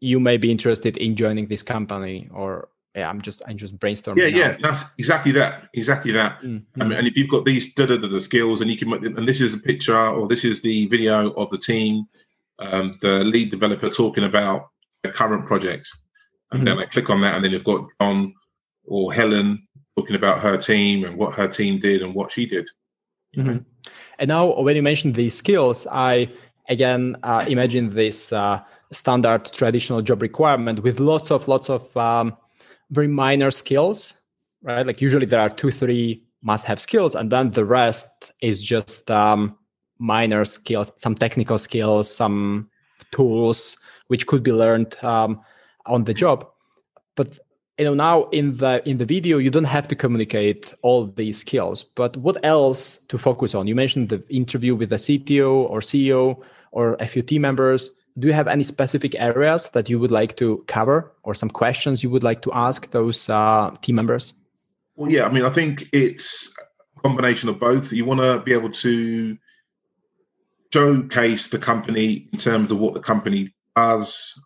you 0.00 0.20
may 0.20 0.36
be 0.36 0.50
interested 0.50 0.96
in 0.96 1.16
joining 1.16 1.48
this 1.48 1.62
company, 1.62 2.28
or 2.32 2.68
yeah, 2.94 3.08
I'm 3.08 3.20
just 3.20 3.42
I'm 3.46 3.56
just 3.56 3.78
brainstorming. 3.78 4.18
Yeah, 4.18 4.26
yeah, 4.26 4.56
that's 4.60 4.92
exactly 4.98 5.32
that, 5.32 5.68
exactly 5.74 6.12
that. 6.12 6.40
Mm-hmm. 6.40 6.92
and 6.92 7.06
if 7.06 7.16
you've 7.16 7.30
got 7.30 7.44
these 7.44 7.74
da, 7.74 7.86
da, 7.86 7.98
da, 7.98 8.08
the 8.08 8.20
skills, 8.20 8.60
and 8.60 8.70
you 8.70 8.78
can, 8.78 8.92
and 8.92 9.28
this 9.28 9.40
is 9.40 9.54
a 9.54 9.58
picture 9.58 9.96
or 9.96 10.26
this 10.26 10.44
is 10.44 10.62
the 10.62 10.86
video 10.86 11.32
of 11.32 11.50
the 11.50 11.58
team, 11.58 12.06
um, 12.58 12.98
the 13.02 13.24
lead 13.24 13.50
developer 13.50 13.90
talking 13.90 14.24
about 14.24 14.70
the 15.02 15.10
current 15.10 15.46
project, 15.46 15.88
and 16.52 16.58
mm-hmm. 16.58 16.64
then 16.64 16.78
I 16.78 16.84
click 16.86 17.10
on 17.10 17.20
that, 17.22 17.34
and 17.34 17.44
then 17.44 17.52
you've 17.52 17.64
got 17.64 17.86
John 18.00 18.34
or 18.84 19.12
Helen 19.12 19.66
talking 19.96 20.16
about 20.16 20.40
her 20.40 20.56
team 20.56 21.04
and 21.04 21.16
what 21.16 21.34
her 21.34 21.48
team 21.48 21.78
did 21.78 22.02
and 22.02 22.14
what 22.14 22.32
she 22.32 22.46
did. 22.46 22.68
Mm-hmm. 23.36 23.58
And 24.18 24.28
now, 24.28 24.60
when 24.60 24.76
you 24.76 24.82
mentioned 24.82 25.14
these 25.14 25.36
skills, 25.36 25.86
I 25.90 26.30
again 26.68 27.16
uh, 27.22 27.44
imagine 27.48 27.90
this 27.90 28.32
uh, 28.32 28.62
standard 28.92 29.52
traditional 29.52 30.02
job 30.02 30.22
requirement 30.22 30.82
with 30.82 31.00
lots 31.00 31.30
of 31.30 31.48
lots 31.48 31.70
of 31.70 31.96
um, 31.96 32.36
very 32.90 33.08
minor 33.08 33.50
skills, 33.50 34.14
right? 34.62 34.86
Like 34.86 35.00
usually 35.00 35.26
there 35.26 35.40
are 35.40 35.48
two, 35.48 35.70
three 35.70 36.24
must-have 36.42 36.80
skills, 36.80 37.14
and 37.14 37.30
then 37.30 37.50
the 37.50 37.64
rest 37.64 38.32
is 38.40 38.62
just 38.64 39.10
um, 39.10 39.56
minor 39.98 40.44
skills, 40.44 40.92
some 40.96 41.14
technical 41.14 41.58
skills, 41.58 42.14
some 42.14 42.68
tools 43.10 43.78
which 44.08 44.26
could 44.26 44.42
be 44.42 44.52
learned 44.52 44.96
um, 45.04 45.40
on 45.86 46.04
the 46.04 46.14
job. 46.14 46.46
But 47.16 47.38
you 47.78 47.84
know 47.84 47.94
now 47.94 48.24
in 48.30 48.56
the 48.56 48.86
in 48.88 48.98
the 48.98 49.06
video 49.06 49.38
you 49.38 49.50
don't 49.50 49.64
have 49.64 49.88
to 49.88 49.94
communicate 49.94 50.74
all 50.82 51.06
these 51.06 51.38
skills. 51.38 51.84
But 51.84 52.16
what 52.16 52.36
else 52.44 52.98
to 53.08 53.18
focus 53.18 53.54
on? 53.54 53.66
You 53.66 53.74
mentioned 53.74 54.08
the 54.08 54.22
interview 54.28 54.74
with 54.74 54.90
the 54.90 54.96
CTO 54.96 55.70
or 55.70 55.80
CEO 55.80 56.42
or 56.72 56.96
a 57.00 57.06
few 57.06 57.22
team 57.22 57.42
members 57.42 57.90
do 58.18 58.26
you 58.26 58.32
have 58.32 58.48
any 58.48 58.64
specific 58.64 59.14
areas 59.18 59.70
that 59.70 59.88
you 59.88 59.98
would 59.98 60.10
like 60.10 60.36
to 60.36 60.64
cover 60.66 61.12
or 61.22 61.34
some 61.34 61.48
questions 61.48 62.02
you 62.02 62.10
would 62.10 62.22
like 62.22 62.42
to 62.42 62.52
ask 62.52 62.90
those 62.90 63.28
uh, 63.30 63.70
team 63.82 63.94
members 63.96 64.34
well 64.96 65.10
yeah 65.10 65.24
i 65.24 65.30
mean 65.30 65.44
i 65.44 65.50
think 65.50 65.84
it's 65.92 66.54
a 66.96 67.00
combination 67.00 67.48
of 67.48 67.58
both 67.58 67.92
you 67.92 68.04
want 68.04 68.20
to 68.20 68.40
be 68.40 68.52
able 68.52 68.70
to 68.70 69.36
showcase 70.72 71.48
the 71.48 71.58
company 71.58 72.28
in 72.32 72.38
terms 72.38 72.70
of 72.70 72.78
what 72.78 72.94
the 72.94 73.00
company 73.00 73.52
does 73.76 74.40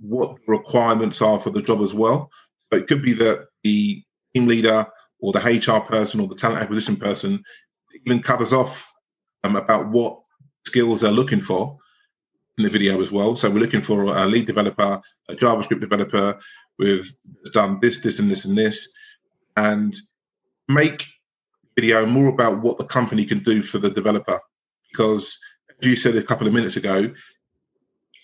what 0.00 0.36
the 0.36 0.52
requirements 0.52 1.20
are 1.20 1.38
for 1.38 1.50
the 1.50 1.62
job 1.62 1.80
as 1.80 1.94
well 1.94 2.30
so 2.72 2.78
it 2.78 2.86
could 2.86 3.02
be 3.02 3.12
that 3.12 3.46
the 3.62 4.02
team 4.34 4.46
leader 4.46 4.86
or 5.20 5.32
the 5.32 5.38
hr 5.38 5.80
person 5.80 6.20
or 6.20 6.26
the 6.26 6.34
talent 6.34 6.60
acquisition 6.60 6.96
person 6.96 7.42
even 8.06 8.22
covers 8.22 8.52
off 8.52 8.92
um, 9.44 9.56
about 9.56 9.88
what 9.88 10.20
skills 10.66 11.00
they're 11.00 11.10
looking 11.10 11.40
for 11.40 11.78
in 12.58 12.64
the 12.64 12.70
video 12.70 13.00
as 13.02 13.10
well. 13.10 13.36
So 13.36 13.50
we're 13.50 13.60
looking 13.60 13.82
for 13.82 14.04
a 14.04 14.26
lead 14.26 14.46
developer, 14.46 15.00
a 15.28 15.34
JavaScript 15.34 15.80
developer 15.80 16.38
with 16.78 17.10
done 17.52 17.78
this, 17.80 18.00
this, 18.00 18.18
and 18.18 18.30
this, 18.30 18.44
and 18.44 18.56
this, 18.56 18.92
and 19.56 19.96
make 20.68 21.06
video 21.76 22.06
more 22.06 22.28
about 22.28 22.60
what 22.60 22.78
the 22.78 22.84
company 22.84 23.24
can 23.24 23.42
do 23.42 23.62
for 23.62 23.78
the 23.78 23.90
developer. 23.90 24.38
Because 24.90 25.38
you 25.82 25.96
said 25.96 26.16
a 26.16 26.22
couple 26.22 26.46
of 26.46 26.54
minutes 26.54 26.76
ago, 26.76 27.12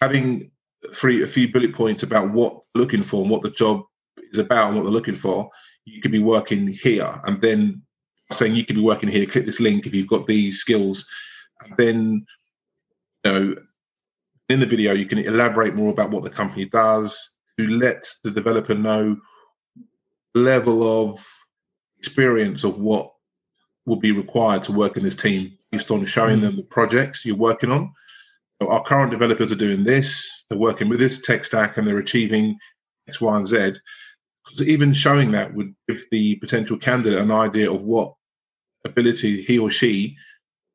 having 0.00 0.50
three 0.94 1.22
a 1.22 1.26
few 1.26 1.50
bullet 1.52 1.74
points 1.74 2.02
about 2.02 2.30
what 2.32 2.60
looking 2.74 3.02
for 3.02 3.22
and 3.22 3.30
what 3.30 3.42
the 3.42 3.50
job 3.50 3.82
is 4.30 4.38
about 4.38 4.68
and 4.68 4.76
what 4.76 4.82
they're 4.82 4.92
looking 4.92 5.14
for, 5.14 5.50
you 5.84 6.00
could 6.00 6.12
be 6.12 6.18
working 6.18 6.66
here, 6.66 7.20
and 7.24 7.40
then 7.40 7.82
saying 8.32 8.54
you 8.54 8.64
could 8.64 8.76
be 8.76 8.82
working 8.82 9.08
here. 9.08 9.26
Click 9.26 9.46
this 9.46 9.60
link 9.60 9.86
if 9.86 9.94
you've 9.94 10.08
got 10.08 10.26
these 10.26 10.58
skills, 10.58 11.06
and 11.62 11.76
then 11.76 12.26
you 13.24 13.32
know, 13.32 13.54
in 14.48 14.60
the 14.60 14.66
video, 14.66 14.92
you 14.92 15.06
can 15.06 15.18
elaborate 15.18 15.74
more 15.74 15.90
about 15.90 16.10
what 16.10 16.24
the 16.24 16.30
company 16.30 16.66
does 16.66 17.36
to 17.58 17.68
let 17.68 18.06
the 18.22 18.30
developer 18.30 18.74
know 18.74 19.16
level 20.34 21.08
of 21.08 21.18
experience 21.98 22.62
of 22.62 22.78
what 22.78 23.10
will 23.86 23.96
be 23.96 24.12
required 24.12 24.62
to 24.64 24.72
work 24.72 24.96
in 24.96 25.02
this 25.02 25.16
team 25.16 25.55
based 25.72 25.90
on 25.90 26.04
showing 26.04 26.40
them 26.40 26.56
the 26.56 26.62
projects 26.62 27.24
you're 27.24 27.36
working 27.36 27.72
on. 27.72 27.92
So 28.60 28.70
our 28.70 28.82
current 28.82 29.10
developers 29.10 29.52
are 29.52 29.56
doing 29.56 29.84
this, 29.84 30.44
they're 30.48 30.58
working 30.58 30.88
with 30.88 30.98
this 30.98 31.20
tech 31.20 31.44
stack 31.44 31.76
and 31.76 31.86
they're 31.86 31.98
achieving 31.98 32.56
X, 33.08 33.20
Y, 33.20 33.36
and 33.36 33.46
Z. 33.46 33.74
So 34.54 34.64
even 34.64 34.92
showing 34.92 35.32
that 35.32 35.54
would 35.54 35.74
give 35.88 36.04
the 36.10 36.36
potential 36.36 36.78
candidate 36.78 37.18
an 37.18 37.30
idea 37.30 37.70
of 37.70 37.82
what 37.82 38.14
ability 38.84 39.42
he 39.42 39.58
or 39.58 39.70
she 39.70 40.16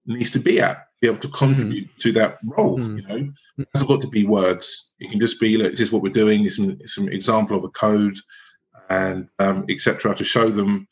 needs 0.05 0.31
to 0.31 0.39
be 0.39 0.60
at, 0.60 0.88
be 1.00 1.07
able 1.07 1.19
to 1.19 1.27
contribute 1.29 1.88
mm. 1.88 1.98
to 1.98 2.12
that 2.13 2.38
role. 2.43 2.77
Mm. 2.77 2.98
You 2.98 3.07
know, 3.07 3.33
it 3.57 3.67
hasn't 3.74 3.89
got 3.89 4.01
to 4.01 4.10
be 4.10 4.25
words. 4.25 4.93
It 5.00 5.10
can 5.10 5.19
just 5.19 5.39
be, 5.39 5.57
look, 5.57 5.71
this 5.71 5.79
is 5.79 5.91
what 5.91 6.03
we're 6.03 6.12
doing. 6.12 6.45
It's 6.45 6.57
some, 6.57 6.77
some 6.86 7.10
example 7.10 7.57
of 7.57 7.63
a 7.63 7.69
code 7.69 8.17
and 8.89 9.29
um, 9.39 9.65
etc. 9.69 10.13
to 10.15 10.24
show 10.24 10.50
them 10.50 10.88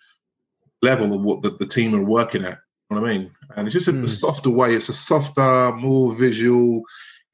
level 0.82 1.14
of 1.14 1.22
what 1.22 1.44
the, 1.44 1.52
the 1.52 1.68
team 1.68 1.94
are 1.94 2.04
working 2.04 2.46
at. 2.46 2.60
What 2.90 3.04
I 3.04 3.08
mean? 3.08 3.32
And 3.56 3.68
it's 3.68 3.74
just 3.74 3.88
a, 3.88 3.92
mm. 3.92 4.04
a, 4.04 4.08
softer 4.08 4.50
way. 4.50 4.74
It's 4.74 4.90
a 4.90 4.94
softer, 4.94 5.72
more 5.76 6.14
visual, 6.16 6.84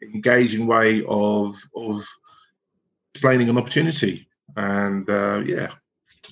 engaging 0.02 0.68
way 0.68 1.04
of 1.08 1.58
of 1.76 2.06
explaining 3.14 3.50
an 3.50 3.58
opportunity. 3.58 4.28
And 4.58 5.10
uh, 5.10 5.44
yeah, 5.46 5.70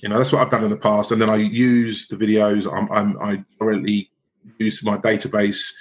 you 0.02 0.10
know 0.10 0.18
that's 0.18 0.30
what 0.30 0.42
I've 0.42 0.50
done 0.50 0.64
in 0.64 0.70
the 0.70 0.76
past. 0.76 1.10
And 1.10 1.20
then 1.20 1.30
I 1.30 1.36
use 1.36 2.06
the 2.06 2.16
videos. 2.16 2.70
I'm, 2.70 2.92
I'm 2.92 3.18
I 3.18 3.44
directly 3.58 4.10
use 4.58 4.84
my 4.84 4.98
database 4.98 5.72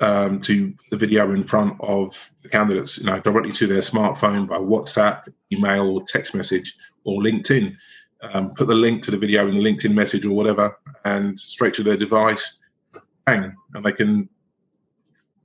um, 0.00 0.40
to 0.42 0.74
the 0.90 0.96
video 0.98 1.32
in 1.32 1.44
front 1.44 1.76
of 1.80 2.30
the 2.42 2.50
candidates, 2.50 2.98
you 2.98 3.06
know, 3.06 3.18
directly 3.20 3.52
to 3.52 3.66
their 3.66 3.80
smartphone 3.80 4.46
by 4.46 4.58
WhatsApp, 4.58 5.28
email, 5.50 5.88
or 5.88 6.04
text 6.06 6.34
message, 6.34 6.76
or 7.04 7.22
LinkedIn. 7.22 7.76
Um, 8.22 8.52
put 8.54 8.68
the 8.68 8.74
link 8.74 9.02
to 9.04 9.10
the 9.10 9.18
video 9.18 9.48
in 9.48 9.54
the 9.54 9.60
LinkedIn 9.60 9.94
message 9.94 10.24
or 10.24 10.30
whatever, 10.30 10.78
and 11.04 11.38
straight 11.38 11.74
to 11.74 11.82
their 11.82 11.96
device, 11.96 12.60
bang, 13.26 13.52
and 13.74 13.84
they 13.84 13.92
can 13.92 14.28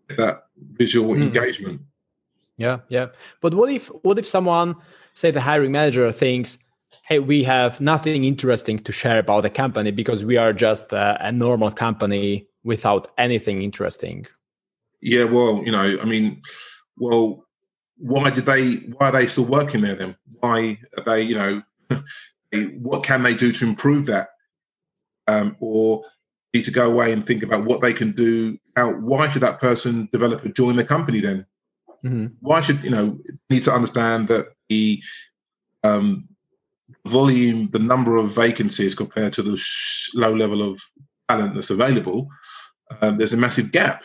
get 0.10 0.17
that 0.17 0.43
visual 0.74 1.15
mm. 1.15 1.22
engagement. 1.22 1.81
Yeah, 2.57 2.79
yeah. 2.89 3.07
But 3.41 3.53
what 3.53 3.72
if 3.72 3.88
what 4.03 4.19
if 4.19 4.27
someone, 4.27 4.75
say 5.13 5.31
the 5.31 5.41
hiring 5.41 5.72
manager, 5.72 6.12
thinks, 6.12 6.57
"Hey, 7.03 7.19
we 7.19 7.43
have 7.43 7.81
nothing 7.81 8.25
interesting 8.25 8.79
to 8.79 8.91
share 8.91 9.19
about 9.19 9.41
the 9.41 9.50
company 9.50 9.91
because 9.91 10.24
we 10.24 10.38
are 10.38 10.53
just 10.53 10.91
a, 10.93 11.17
a 11.22 11.31
normal 11.31 11.72
company 11.72 12.48
without 12.63 13.12
anything 13.17 13.62
interesting." 13.62 14.27
Yeah, 15.01 15.25
well, 15.25 15.63
you 15.63 15.72
know, 15.72 15.98
I 16.01 16.05
mean, 16.05 16.41
well, 16.98 17.46
why 17.98 18.29
did 18.31 18.46
they? 18.46 18.75
Why 18.98 19.10
are 19.10 19.12
they 19.12 19.27
still 19.27 19.46
working 19.46 19.81
there 19.81 19.96
then? 19.96 20.15
Why 20.39 20.79
are 20.98 21.03
they? 21.03 21.22
You 21.22 21.36
know, 21.36 21.62
what 22.80 23.04
can 23.04 23.24
they 23.24 23.34
do 23.34 23.51
to 23.51 23.68
improve 23.68 24.06
that? 24.08 24.30
Um, 25.27 25.58
or 25.60 26.04
need 26.54 26.66
to 26.66 26.72
go 26.72 26.89
away 26.92 27.12
and 27.12 27.25
think 27.25 27.44
about 27.44 27.66
what 27.66 27.82
they 27.82 27.94
can 27.94 28.12
do. 28.13 28.58
How? 28.75 28.94
Why 28.94 29.27
should 29.27 29.42
that 29.42 29.60
person 29.60 30.10
develop 30.12 30.42
developer 30.42 30.50
join 30.50 30.75
the 30.75 30.86
company 30.86 31.20
then? 31.20 31.46
Mm-hmm. 32.04 32.27
Why 32.39 32.62
should 32.62 32.84
you 32.84 32.89
know? 32.89 33.20
Need 33.50 33.63
to 33.66 33.74
understand 33.74 34.27
that 34.30 34.48
the 34.70 35.01
um, 35.84 36.27
volume, 37.06 37.70
the 37.72 37.80
number 37.80 38.16
of 38.16 38.34
vacancies 38.34 38.96
compared 38.96 39.34
to 39.34 39.42
the 39.42 39.58
sh- 39.58 40.12
low 40.13 40.34
level 40.34 40.62
of 40.62 40.82
talent 41.30 41.54
that's 41.54 41.70
available, 41.70 42.30
um, 43.01 43.18
there's 43.18 43.34
a 43.34 43.38
massive 43.38 43.72
gap. 43.72 44.04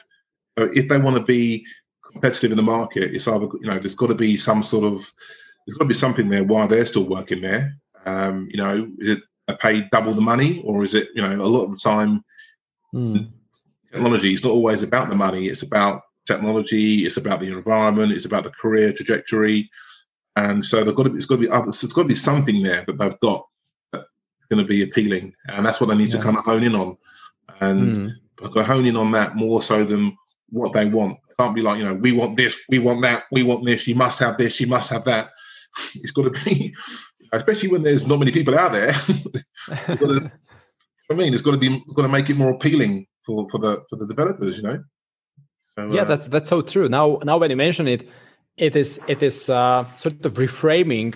So 0.58 0.70
if 0.74 0.88
they 0.88 0.98
want 0.98 1.16
to 1.16 1.22
be 1.22 1.64
competitive 2.10 2.50
in 2.50 2.56
the 2.56 2.62
market, 2.62 3.14
it's 3.14 3.28
either 3.28 3.46
you 3.60 3.68
know 3.68 3.78
there's 3.78 3.94
got 3.94 4.08
to 4.08 4.14
be 4.14 4.36
some 4.36 4.62
sort 4.62 4.84
of 4.84 5.10
there's 5.66 5.78
got 5.78 5.84
to 5.84 5.88
be 5.88 5.94
something 5.94 6.28
there 6.28 6.44
while 6.44 6.68
they're 6.68 6.86
still 6.86 7.08
working 7.08 7.40
there. 7.40 7.76
Um, 8.06 8.48
you 8.50 8.56
know, 8.56 8.90
is 8.98 9.10
it 9.10 9.22
a 9.48 9.56
paid 9.56 9.88
double 9.90 10.14
the 10.14 10.20
money, 10.20 10.62
or 10.64 10.84
is 10.84 10.94
it 10.94 11.08
you 11.14 11.22
know 11.22 11.34
a 11.34 11.46
lot 11.46 11.64
of 11.64 11.72
the 11.72 11.78
time 11.78 12.24
mm. 12.94 13.30
technology 13.92 14.32
is 14.32 14.44
not 14.44 14.52
always 14.52 14.82
about 14.82 15.08
the 15.08 15.16
money. 15.16 15.46
It's 15.46 15.62
about 15.62 16.02
technology. 16.26 17.04
It's 17.04 17.16
about 17.16 17.40
the 17.40 17.52
environment. 17.52 18.12
It's 18.12 18.24
about 18.24 18.44
the 18.44 18.50
career 18.50 18.92
trajectory. 18.92 19.70
And 20.36 20.64
so 20.64 20.82
they've 20.82 20.94
got 20.94 21.04
to 21.04 21.10
be, 21.10 21.16
it's 21.16 21.26
got 21.26 21.36
to 21.36 21.42
be 21.42 21.50
other, 21.50 21.68
it's 21.68 21.92
got 21.92 22.02
to 22.02 22.08
be 22.08 22.14
something 22.14 22.62
there 22.62 22.84
that 22.86 22.98
they've 22.98 23.20
got 23.20 23.46
that's 23.92 24.06
going 24.50 24.62
to 24.62 24.68
be 24.68 24.82
appealing, 24.82 25.34
and 25.48 25.64
that's 25.66 25.80
what 25.80 25.88
they 25.88 25.96
need 25.96 26.12
yeah. 26.12 26.18
to 26.18 26.24
kind 26.24 26.38
of 26.38 26.44
hone 26.44 26.62
in 26.62 26.74
on. 26.74 26.96
And 27.60 27.96
mm. 27.96 28.10
I've 28.42 28.50
got 28.50 28.60
to 28.60 28.72
hone 28.72 28.86
in 28.86 28.96
on 28.96 29.12
that 29.12 29.36
more 29.36 29.62
so 29.62 29.84
than 29.84 30.16
what 30.48 30.72
they 30.72 30.86
want. 30.86 31.18
It 31.28 31.36
can't 31.38 31.54
be 31.54 31.60
like, 31.60 31.78
you 31.78 31.84
know, 31.84 31.94
we 31.94 32.12
want 32.12 32.36
this, 32.36 32.58
we 32.70 32.78
want 32.78 33.02
that, 33.02 33.24
we 33.30 33.42
want 33.42 33.66
this, 33.66 33.86
you 33.86 33.94
must 33.94 34.20
have 34.20 34.38
this, 34.38 34.60
you 34.60 34.66
must 34.66 34.90
have 34.90 35.04
that. 35.04 35.30
It's 35.94 36.10
got 36.10 36.34
to 36.34 36.44
be, 36.44 36.74
especially 37.32 37.70
when 37.70 37.82
there's 37.82 38.06
not 38.06 38.18
many 38.18 38.32
people 38.32 38.58
out 38.58 38.72
there. 38.72 38.92
to, 39.68 40.32
I 41.10 41.14
mean, 41.14 41.32
it's 41.32 41.42
got 41.42 41.52
to 41.52 41.58
be 41.58 41.82
got 41.94 42.02
to 42.02 42.08
make 42.08 42.30
it 42.30 42.36
more 42.36 42.50
appealing 42.50 43.06
for, 43.24 43.48
for 43.50 43.58
the 43.58 43.84
for 43.88 43.96
the 43.96 44.06
developers, 44.06 44.56
you 44.56 44.62
know. 44.62 44.82
So, 45.78 45.92
yeah, 45.92 46.02
uh, 46.02 46.04
that's 46.04 46.26
that's 46.26 46.48
so 46.48 46.62
true. 46.62 46.88
Now, 46.88 47.18
now 47.24 47.38
when 47.38 47.50
you 47.50 47.56
mention 47.56 47.88
it, 47.88 48.08
it 48.56 48.76
is 48.76 49.00
it 49.08 49.22
is 49.22 49.48
uh, 49.48 49.86
sort 49.96 50.24
of 50.24 50.34
reframing 50.34 51.14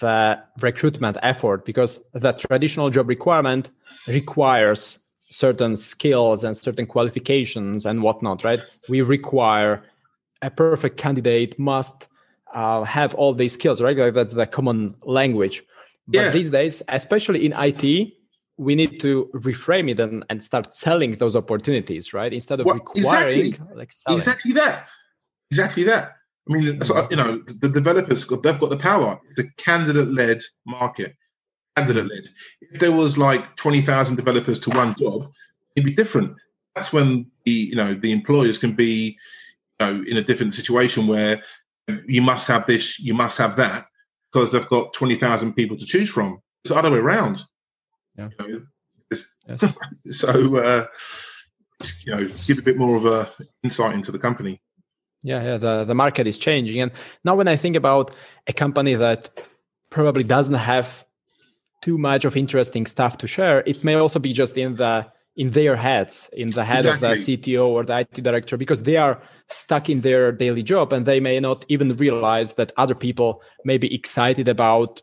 the 0.00 0.40
recruitment 0.60 1.16
effort 1.22 1.64
because 1.64 2.02
the 2.12 2.32
traditional 2.32 2.90
job 2.90 3.08
requirement 3.08 3.70
requires 4.06 5.04
certain 5.16 5.76
skills 5.76 6.44
and 6.44 6.56
certain 6.56 6.86
qualifications 6.86 7.86
and 7.86 8.02
whatnot, 8.02 8.44
right? 8.44 8.60
We 8.88 9.02
require 9.02 9.82
a 10.42 10.50
perfect 10.50 10.96
candidate 10.96 11.58
must 11.58 12.06
uh, 12.54 12.84
have 12.84 13.14
all 13.14 13.34
these 13.34 13.52
skills, 13.52 13.82
right? 13.82 13.96
Like 13.96 14.14
that's 14.14 14.32
the 14.32 14.46
common 14.46 14.94
language. 15.02 15.62
But 16.06 16.20
yeah. 16.20 16.30
these 16.30 16.50
days, 16.50 16.82
especially 16.88 17.46
in 17.46 17.52
IT, 17.56 18.12
we 18.56 18.74
need 18.74 19.00
to 19.00 19.28
reframe 19.34 19.90
it 19.90 19.98
and, 20.00 20.24
and 20.30 20.42
start 20.42 20.72
selling 20.72 21.16
those 21.16 21.34
opportunities, 21.34 22.14
right? 22.14 22.32
Instead 22.32 22.60
of 22.60 22.66
well, 22.66 22.76
requiring, 22.76 23.38
exactly, 23.38 23.76
like 23.76 23.92
selling. 23.92 24.18
exactly 24.18 24.52
that, 24.52 24.88
exactly 25.50 25.82
that. 25.84 26.12
I 26.48 26.52
mean, 26.52 26.64
you 27.10 27.16
know, 27.16 27.38
the 27.38 27.70
developers 27.70 28.26
they've 28.26 28.60
got 28.60 28.70
the 28.70 28.76
power. 28.76 29.18
It's 29.30 29.48
a 29.48 29.52
candidate-led 29.54 30.40
market 30.66 31.16
candidate 31.76 32.06
led. 32.06 32.24
If 32.60 32.80
there 32.80 32.92
was 32.92 33.18
like 33.18 33.56
20,000 33.56 34.16
developers 34.16 34.60
to 34.60 34.70
one 34.70 34.94
job, 34.94 35.30
it'd 35.76 35.86
be 35.86 35.94
different. 35.94 36.36
That's 36.74 36.92
when 36.92 37.30
the 37.44 37.52
you 37.52 37.76
know 37.76 37.94
the 37.94 38.12
employers 38.12 38.58
can 38.58 38.72
be 38.72 39.16
you 39.80 39.86
know 39.86 40.04
in 40.06 40.16
a 40.16 40.22
different 40.22 40.54
situation 40.54 41.06
where 41.06 41.42
you 42.06 42.22
must 42.22 42.48
have 42.48 42.66
this, 42.66 42.98
you 42.98 43.14
must 43.14 43.38
have 43.38 43.56
that, 43.56 43.86
because 44.32 44.52
they've 44.52 44.68
got 44.68 44.92
20,000 44.92 45.54
people 45.54 45.76
to 45.76 45.86
choose 45.86 46.10
from. 46.10 46.38
It's 46.62 46.70
the 46.70 46.76
other 46.76 46.90
way 46.90 46.98
around. 46.98 47.42
Yeah. 48.16 48.28
You 48.40 48.48
know, 48.48 48.62
yes. 49.48 49.78
so 50.10 50.56
uh, 50.56 50.86
you 52.04 52.14
know, 52.14 52.28
give 52.46 52.58
a 52.58 52.62
bit 52.62 52.76
more 52.76 52.96
of 52.96 53.06
a 53.06 53.30
insight 53.62 53.94
into 53.94 54.12
the 54.12 54.18
company. 54.18 54.60
Yeah, 55.22 55.42
yeah. 55.42 55.56
The 55.56 55.84
the 55.84 55.94
market 55.94 56.26
is 56.26 56.38
changing, 56.38 56.80
and 56.80 56.92
now 57.24 57.34
when 57.34 57.48
I 57.48 57.56
think 57.56 57.76
about 57.76 58.14
a 58.46 58.52
company 58.52 58.94
that 58.94 59.46
probably 59.90 60.24
doesn't 60.24 60.54
have 60.54 61.04
too 61.82 61.98
much 61.98 62.24
of 62.24 62.36
interesting 62.36 62.86
stuff 62.86 63.18
to 63.18 63.26
share, 63.26 63.62
it 63.66 63.84
may 63.84 63.94
also 63.94 64.18
be 64.18 64.32
just 64.32 64.56
in 64.56 64.76
the 64.76 65.06
in 65.36 65.50
their 65.50 65.76
heads, 65.76 66.30
in 66.32 66.50
the 66.50 66.64
head 66.64 66.84
exactly. 66.84 67.12
of 67.12 67.18
the 67.18 67.36
CTO 67.36 67.66
or 67.66 67.84
the 67.84 67.98
IT 67.98 68.22
director, 68.22 68.56
because 68.56 68.82
they 68.82 68.96
are 68.96 69.20
stuck 69.48 69.90
in 69.90 70.00
their 70.00 70.32
daily 70.32 70.62
job 70.62 70.92
and 70.92 71.06
they 71.06 71.20
may 71.20 71.40
not 71.40 71.64
even 71.68 71.96
realize 71.96 72.54
that 72.54 72.72
other 72.76 72.94
people 72.94 73.42
may 73.64 73.76
be 73.76 73.92
excited 73.94 74.48
about 74.48 75.02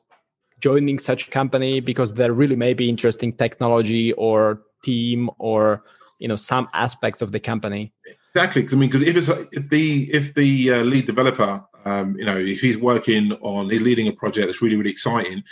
joining 0.61 0.99
such 0.99 1.27
a 1.27 1.31
company 1.31 1.79
because 1.79 2.13
there 2.13 2.31
really 2.31 2.55
may 2.55 2.73
be 2.73 2.87
interesting 2.87 3.33
technology 3.33 4.13
or 4.13 4.61
team 4.83 5.29
or 5.37 5.83
you 6.19 6.27
know 6.27 6.35
some 6.35 6.67
aspects 6.73 7.21
of 7.21 7.31
the 7.31 7.39
company. 7.39 7.91
Exactly. 8.33 8.67
I 8.71 8.75
mean, 8.75 8.89
because 8.89 9.01
if 9.01 9.17
it's 9.17 9.29
if 9.51 9.69
the 9.69 10.09
if 10.13 10.33
the 10.35 10.73
uh, 10.73 10.83
lead 10.83 11.07
developer, 11.07 11.63
um, 11.85 12.15
you 12.17 12.25
know, 12.25 12.37
if 12.37 12.61
he's 12.61 12.77
working 12.77 13.33
on 13.41 13.69
he's 13.69 13.81
leading 13.81 14.07
a 14.07 14.13
project 14.13 14.47
that's 14.47 14.61
really 14.61 14.77
really 14.77 14.91
exciting, 14.91 15.43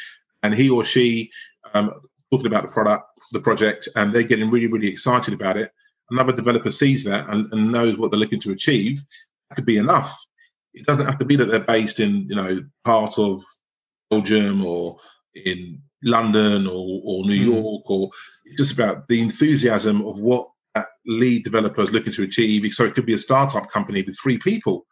and 0.44 0.54
he 0.54 0.70
or 0.70 0.86
she 0.86 1.32
um, 1.74 1.92
talking 2.32 2.48
about 2.48 2.64
the 2.64 2.70
product, 2.70 3.04
the 3.32 3.42
project, 3.42 3.88
and 3.96 4.14
they're 4.14 4.24
getting 4.24 4.50
really, 4.50 4.68
really 4.68 4.88
excited 4.88 5.34
about 5.34 5.58
it. 5.58 5.72
Another 6.12 6.34
developer 6.34 6.72
sees 6.72 7.04
that 7.04 7.30
and, 7.30 7.52
and 7.54 7.72
knows 7.72 7.98
what 7.98 8.12
they're 8.12 8.20
looking 8.20 8.40
to 8.42 8.52
achieve. 8.52 9.04
That 9.50 9.56
could 9.56 9.66
be 9.66 9.78
enough. 9.78 10.16
It 10.74 10.86
doesn't 10.86 11.06
have 11.06 11.20
to 11.20 11.26
be 11.26 11.36
that 11.36 11.46
they're 11.46 11.60
based 11.60 12.00
in, 12.00 12.26
you 12.28 12.36
know, 12.36 12.64
part 12.84 13.18
of 13.20 13.42
Belgium 14.10 14.66
or 14.66 14.98
in 15.36 15.82
London 16.04 16.68
or, 16.68 17.02
or 17.04 17.26
New 17.26 17.52
mm. 17.52 17.54
York, 17.54 17.90
or 17.90 18.10
just 18.58 18.74
about 18.74 19.08
the 19.08 19.22
enthusiasm 19.22 20.06
of 20.06 20.20
what 20.20 20.50
that 20.76 20.88
lead 21.06 21.44
developer 21.44 21.82
is 21.82 21.92
looking 21.92 22.14
to 22.14 22.24
achieve. 22.24 22.72
So 22.74 22.86
it 22.86 22.96
could 22.96 23.06
be 23.06 23.14
a 23.14 23.20
startup 23.20 23.70
company 23.70 24.02
with 24.04 24.18
three 24.22 24.38
people. 24.38 24.86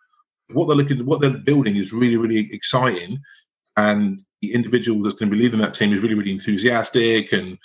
What 0.51 0.67
they're 0.67 0.77
looking, 0.77 1.05
what 1.05 1.21
they're 1.21 1.31
building 1.31 1.75
is 1.75 1.93
really, 1.93 2.17
really 2.17 2.51
exciting, 2.53 3.19
and 3.75 4.21
the 4.41 4.53
individual 4.53 5.01
that's 5.01 5.15
going 5.15 5.29
to 5.29 5.35
be 5.35 5.41
leading 5.41 5.59
that 5.59 5.73
team 5.73 5.91
is 5.93 6.01
really, 6.01 6.15
really 6.15 6.31
enthusiastic, 6.31 7.33
and 7.33 7.57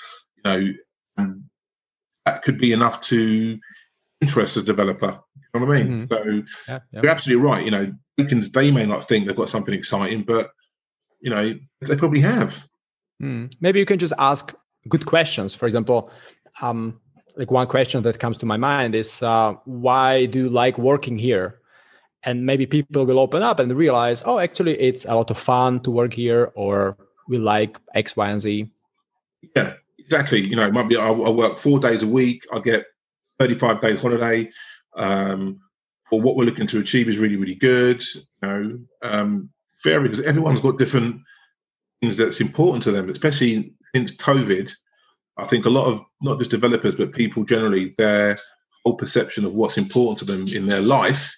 you 0.44 0.50
know, 0.50 0.72
and 1.16 1.44
that 2.26 2.42
could 2.42 2.58
be 2.58 2.72
enough 2.72 3.00
to 3.02 3.58
interest 4.20 4.56
a 4.56 4.62
developer. 4.62 5.20
You 5.36 5.60
know 5.60 5.66
what 5.66 5.76
I 5.76 5.82
mean? 5.82 6.08
Mm-hmm. 6.08 6.12
So 6.12 6.42
yeah, 6.68 6.78
yeah. 6.92 7.00
you're 7.02 7.12
absolutely 7.12 7.44
right. 7.44 7.64
You 7.64 7.70
know, 7.70 7.92
they, 8.16 8.24
can, 8.24 8.42
they 8.52 8.70
may 8.70 8.86
not 8.86 9.04
think 9.04 9.26
they've 9.26 9.36
got 9.36 9.48
something 9.48 9.74
exciting, 9.74 10.22
but 10.22 10.50
you 11.20 11.30
know, 11.30 11.54
they 11.80 11.96
probably 11.96 12.20
have. 12.20 12.66
Mm. 13.22 13.52
Maybe 13.60 13.78
you 13.78 13.86
can 13.86 13.98
just 13.98 14.12
ask 14.18 14.54
good 14.88 15.06
questions. 15.06 15.54
For 15.54 15.66
example, 15.66 16.10
um, 16.60 17.00
like 17.36 17.50
one 17.50 17.66
question 17.66 18.02
that 18.02 18.18
comes 18.18 18.38
to 18.38 18.46
my 18.46 18.56
mind 18.56 18.94
is, 18.94 19.22
uh, 19.22 19.54
why 19.64 20.26
do 20.26 20.40
you 20.40 20.48
like 20.48 20.78
working 20.78 21.18
here? 21.18 21.60
And 22.24 22.46
maybe 22.46 22.66
people 22.66 23.04
will 23.04 23.18
open 23.18 23.42
up 23.42 23.58
and 23.58 23.72
realize, 23.76 24.22
oh, 24.24 24.38
actually, 24.38 24.80
it's 24.80 25.04
a 25.04 25.14
lot 25.14 25.30
of 25.30 25.38
fun 25.38 25.80
to 25.80 25.90
work 25.90 26.12
here, 26.14 26.52
or 26.54 26.96
we 27.28 27.38
like 27.38 27.80
X, 27.94 28.16
Y, 28.16 28.30
and 28.30 28.40
Z. 28.40 28.68
Yeah, 29.56 29.74
exactly. 30.12 30.42
You 30.42 30.56
know, 30.56 30.66
it 30.66 30.74
might 30.74 30.88
be 30.88 30.96
I, 30.96 31.08
I 31.08 31.30
work 31.30 31.58
four 31.58 31.78
days 31.78 32.02
a 32.02 32.06
week. 32.06 32.44
I 32.52 32.60
get 32.60 32.84
35 33.38 33.80
days 33.80 34.00
holiday. 34.00 34.50
Um, 34.94 35.60
or 36.10 36.20
what 36.20 36.36
we're 36.36 36.44
looking 36.44 36.66
to 36.66 36.78
achieve 36.78 37.08
is 37.08 37.18
really, 37.18 37.36
really 37.36 37.54
good. 37.54 38.02
You 38.14 38.22
know, 38.42 38.78
um, 39.00 39.50
fair 39.82 40.00
because 40.00 40.20
everyone's 40.20 40.60
got 40.60 40.78
different 40.78 41.22
things 42.02 42.18
that's 42.18 42.42
important 42.42 42.82
to 42.84 42.92
them, 42.92 43.08
especially 43.08 43.74
in 43.94 44.04
COVID. 44.04 44.70
I 45.38 45.46
think 45.46 45.64
a 45.64 45.70
lot 45.70 45.86
of 45.86 46.02
not 46.20 46.38
just 46.38 46.50
developers, 46.50 46.94
but 46.94 47.14
people 47.14 47.44
generally, 47.44 47.94
their 47.96 48.36
whole 48.84 48.96
perception 48.96 49.46
of 49.46 49.54
what's 49.54 49.78
important 49.78 50.18
to 50.18 50.24
them 50.26 50.46
in 50.54 50.66
their 50.66 50.82
life 50.82 51.34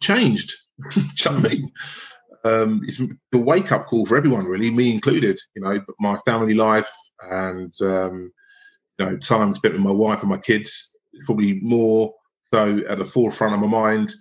changed. 0.00 0.52
you 0.96 1.02
know 1.26 1.36
I 1.36 1.40
mean? 1.40 1.72
Um, 2.44 2.82
it's 2.84 3.00
the 3.32 3.38
wake 3.38 3.72
up 3.72 3.86
call 3.86 4.06
for 4.06 4.16
everyone, 4.16 4.44
really, 4.44 4.70
me 4.70 4.92
included. 4.92 5.40
You 5.56 5.62
know, 5.62 5.80
my 5.98 6.18
family 6.18 6.54
life 6.54 6.88
and 7.30 7.74
um, 7.82 8.32
you 8.98 9.06
know 9.06 9.16
time 9.18 9.54
spent 9.54 9.74
with 9.74 9.82
my 9.82 9.92
wife 9.92 10.20
and 10.20 10.30
my 10.30 10.38
kids 10.38 10.96
probably 11.26 11.60
more 11.60 12.12
so 12.52 12.78
at 12.88 12.98
the 12.98 13.04
forefront 13.04 13.54
of 13.54 13.60
my 13.60 13.66
mind 13.66 14.14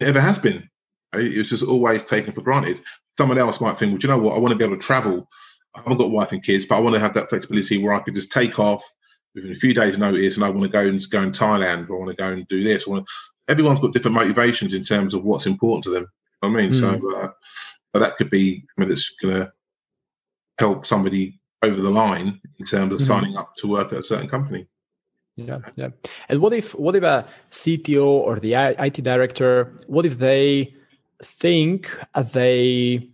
it 0.00 0.08
ever 0.08 0.20
has 0.20 0.38
been. 0.38 0.68
It's 1.12 1.50
just 1.50 1.64
always 1.64 2.04
taken 2.04 2.32
for 2.32 2.40
granted. 2.40 2.80
Someone 3.18 3.38
else 3.38 3.60
might 3.60 3.76
think, 3.76 3.92
well, 3.92 4.00
you 4.00 4.08
know 4.08 4.18
what? 4.18 4.34
I 4.34 4.38
want 4.38 4.52
to 4.52 4.58
be 4.58 4.64
able 4.64 4.76
to 4.76 4.82
travel. 4.82 5.28
I 5.74 5.80
haven't 5.80 5.98
got 5.98 6.10
wife 6.10 6.32
and 6.32 6.42
kids, 6.42 6.66
but 6.66 6.76
I 6.76 6.80
want 6.80 6.94
to 6.94 7.00
have 7.00 7.14
that 7.14 7.28
flexibility 7.28 7.78
where 7.78 7.92
I 7.92 8.00
could 8.00 8.14
just 8.14 8.32
take 8.32 8.58
off 8.58 8.82
within 9.34 9.52
a 9.52 9.56
few 9.56 9.74
days' 9.74 9.98
notice, 9.98 10.36
and 10.36 10.44
I 10.44 10.48
want 10.48 10.62
to 10.62 10.68
go 10.68 10.80
and 10.80 11.00
go 11.10 11.22
in 11.22 11.30
Thailand, 11.30 11.90
or 11.90 11.96
I 11.96 11.98
want 11.98 12.10
to 12.10 12.16
go 12.16 12.32
and 12.32 12.48
do 12.48 12.64
this. 12.64 12.88
Everyone's 13.48 13.80
got 13.80 13.92
different 13.92 14.16
motivations 14.16 14.74
in 14.74 14.84
terms 14.84 15.14
of 15.14 15.24
what's 15.24 15.46
important 15.46 15.84
to 15.84 15.90
them. 15.90 16.06
You 16.42 16.48
know 16.48 16.58
I 16.58 16.62
mean, 16.62 16.70
mm. 16.70 16.80
so 16.80 16.92
hmm. 16.92 17.26
uh, 17.94 17.98
that 17.98 18.16
could 18.16 18.30
be 18.30 18.64
I 18.76 18.80
mean, 18.80 18.88
that's 18.88 19.14
going 19.22 19.34
to 19.34 19.52
help 20.58 20.86
somebody 20.86 21.39
over 21.62 21.80
the 21.80 21.90
line 21.90 22.40
in 22.58 22.64
terms 22.64 22.92
of 22.92 22.98
mm-hmm. 22.98 23.06
signing 23.06 23.36
up 23.36 23.54
to 23.56 23.68
work 23.68 23.92
at 23.92 24.00
a 24.00 24.04
certain 24.04 24.28
company. 24.28 24.66
Yeah, 25.36 25.60
yeah. 25.76 25.88
And 26.28 26.40
what 26.40 26.52
if 26.52 26.74
what 26.74 26.96
if 26.96 27.02
a 27.02 27.26
CTO 27.50 28.04
or 28.04 28.38
the 28.38 28.54
IT 28.54 29.02
director, 29.02 29.74
what 29.86 30.04
if 30.04 30.18
they 30.18 30.74
think 31.22 31.96
they 32.32 33.08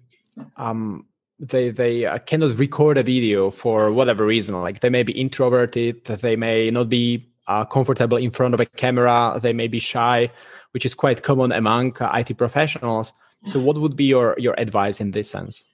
um 0.57 1.07
they 1.39 1.71
they 1.71 2.07
uh, 2.07 2.19
cannot 2.19 2.59
record 2.59 2.99
a 2.99 3.03
video 3.03 3.51
for 3.51 3.93
whatever 3.93 4.25
reason 4.25 4.61
like 4.61 4.81
they 4.81 4.89
may 4.89 5.03
be 5.03 5.13
introverted 5.13 6.03
they 6.05 6.37
may 6.37 6.71
not 6.71 6.89
be 6.89 7.29
uh, 7.47 7.65
comfortable 7.65 8.17
in 8.17 8.31
front 8.31 8.55
of 8.55 8.61
a 8.61 8.67
camera 8.67 9.39
they 9.43 9.53
may 9.53 9.69
be 9.69 9.79
shy 9.79 10.31
which 10.71 10.87
is 10.87 10.95
quite 10.95 11.23
common 11.23 11.53
among 11.53 11.97
uh, 12.01 12.11
IT 12.15 12.37
professionals 12.39 13.13
so 13.45 13.61
what 13.61 13.77
would 13.77 13.97
be 13.97 14.05
your 14.05 14.35
your 14.39 14.59
advice 14.59 15.01
in 15.01 15.11
this 15.11 15.31
sense 15.31 15.65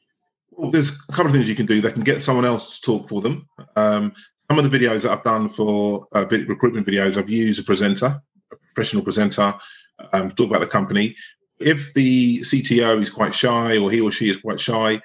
well, 0.56 0.70
there's 0.70 0.98
a 1.08 1.12
couple 1.12 1.26
of 1.26 1.32
things 1.32 1.48
you 1.48 1.54
can 1.54 1.66
do. 1.66 1.80
They 1.80 1.92
can 1.92 2.02
get 2.02 2.22
someone 2.22 2.44
else 2.44 2.80
to 2.80 2.86
talk 2.86 3.08
for 3.08 3.20
them. 3.20 3.48
Um, 3.76 4.12
some 4.50 4.58
of 4.58 4.70
the 4.70 4.78
videos 4.78 5.02
that 5.02 5.12
I've 5.12 5.24
done 5.24 5.48
for 5.48 6.06
uh, 6.14 6.26
recruitment 6.26 6.86
videos, 6.86 7.16
I've 7.16 7.30
used 7.30 7.60
a 7.60 7.62
presenter, 7.62 8.20
a 8.52 8.56
professional 8.74 9.02
presenter, 9.02 9.54
um, 10.12 10.28
to 10.30 10.34
talk 10.34 10.48
about 10.48 10.60
the 10.60 10.66
company. 10.66 11.16
If 11.58 11.94
the 11.94 12.40
CTO 12.40 13.00
is 13.00 13.10
quite 13.10 13.34
shy 13.34 13.78
or 13.78 13.90
he 13.90 14.00
or 14.00 14.10
she 14.10 14.28
is 14.28 14.36
quite 14.38 14.60
shy, 14.60 15.00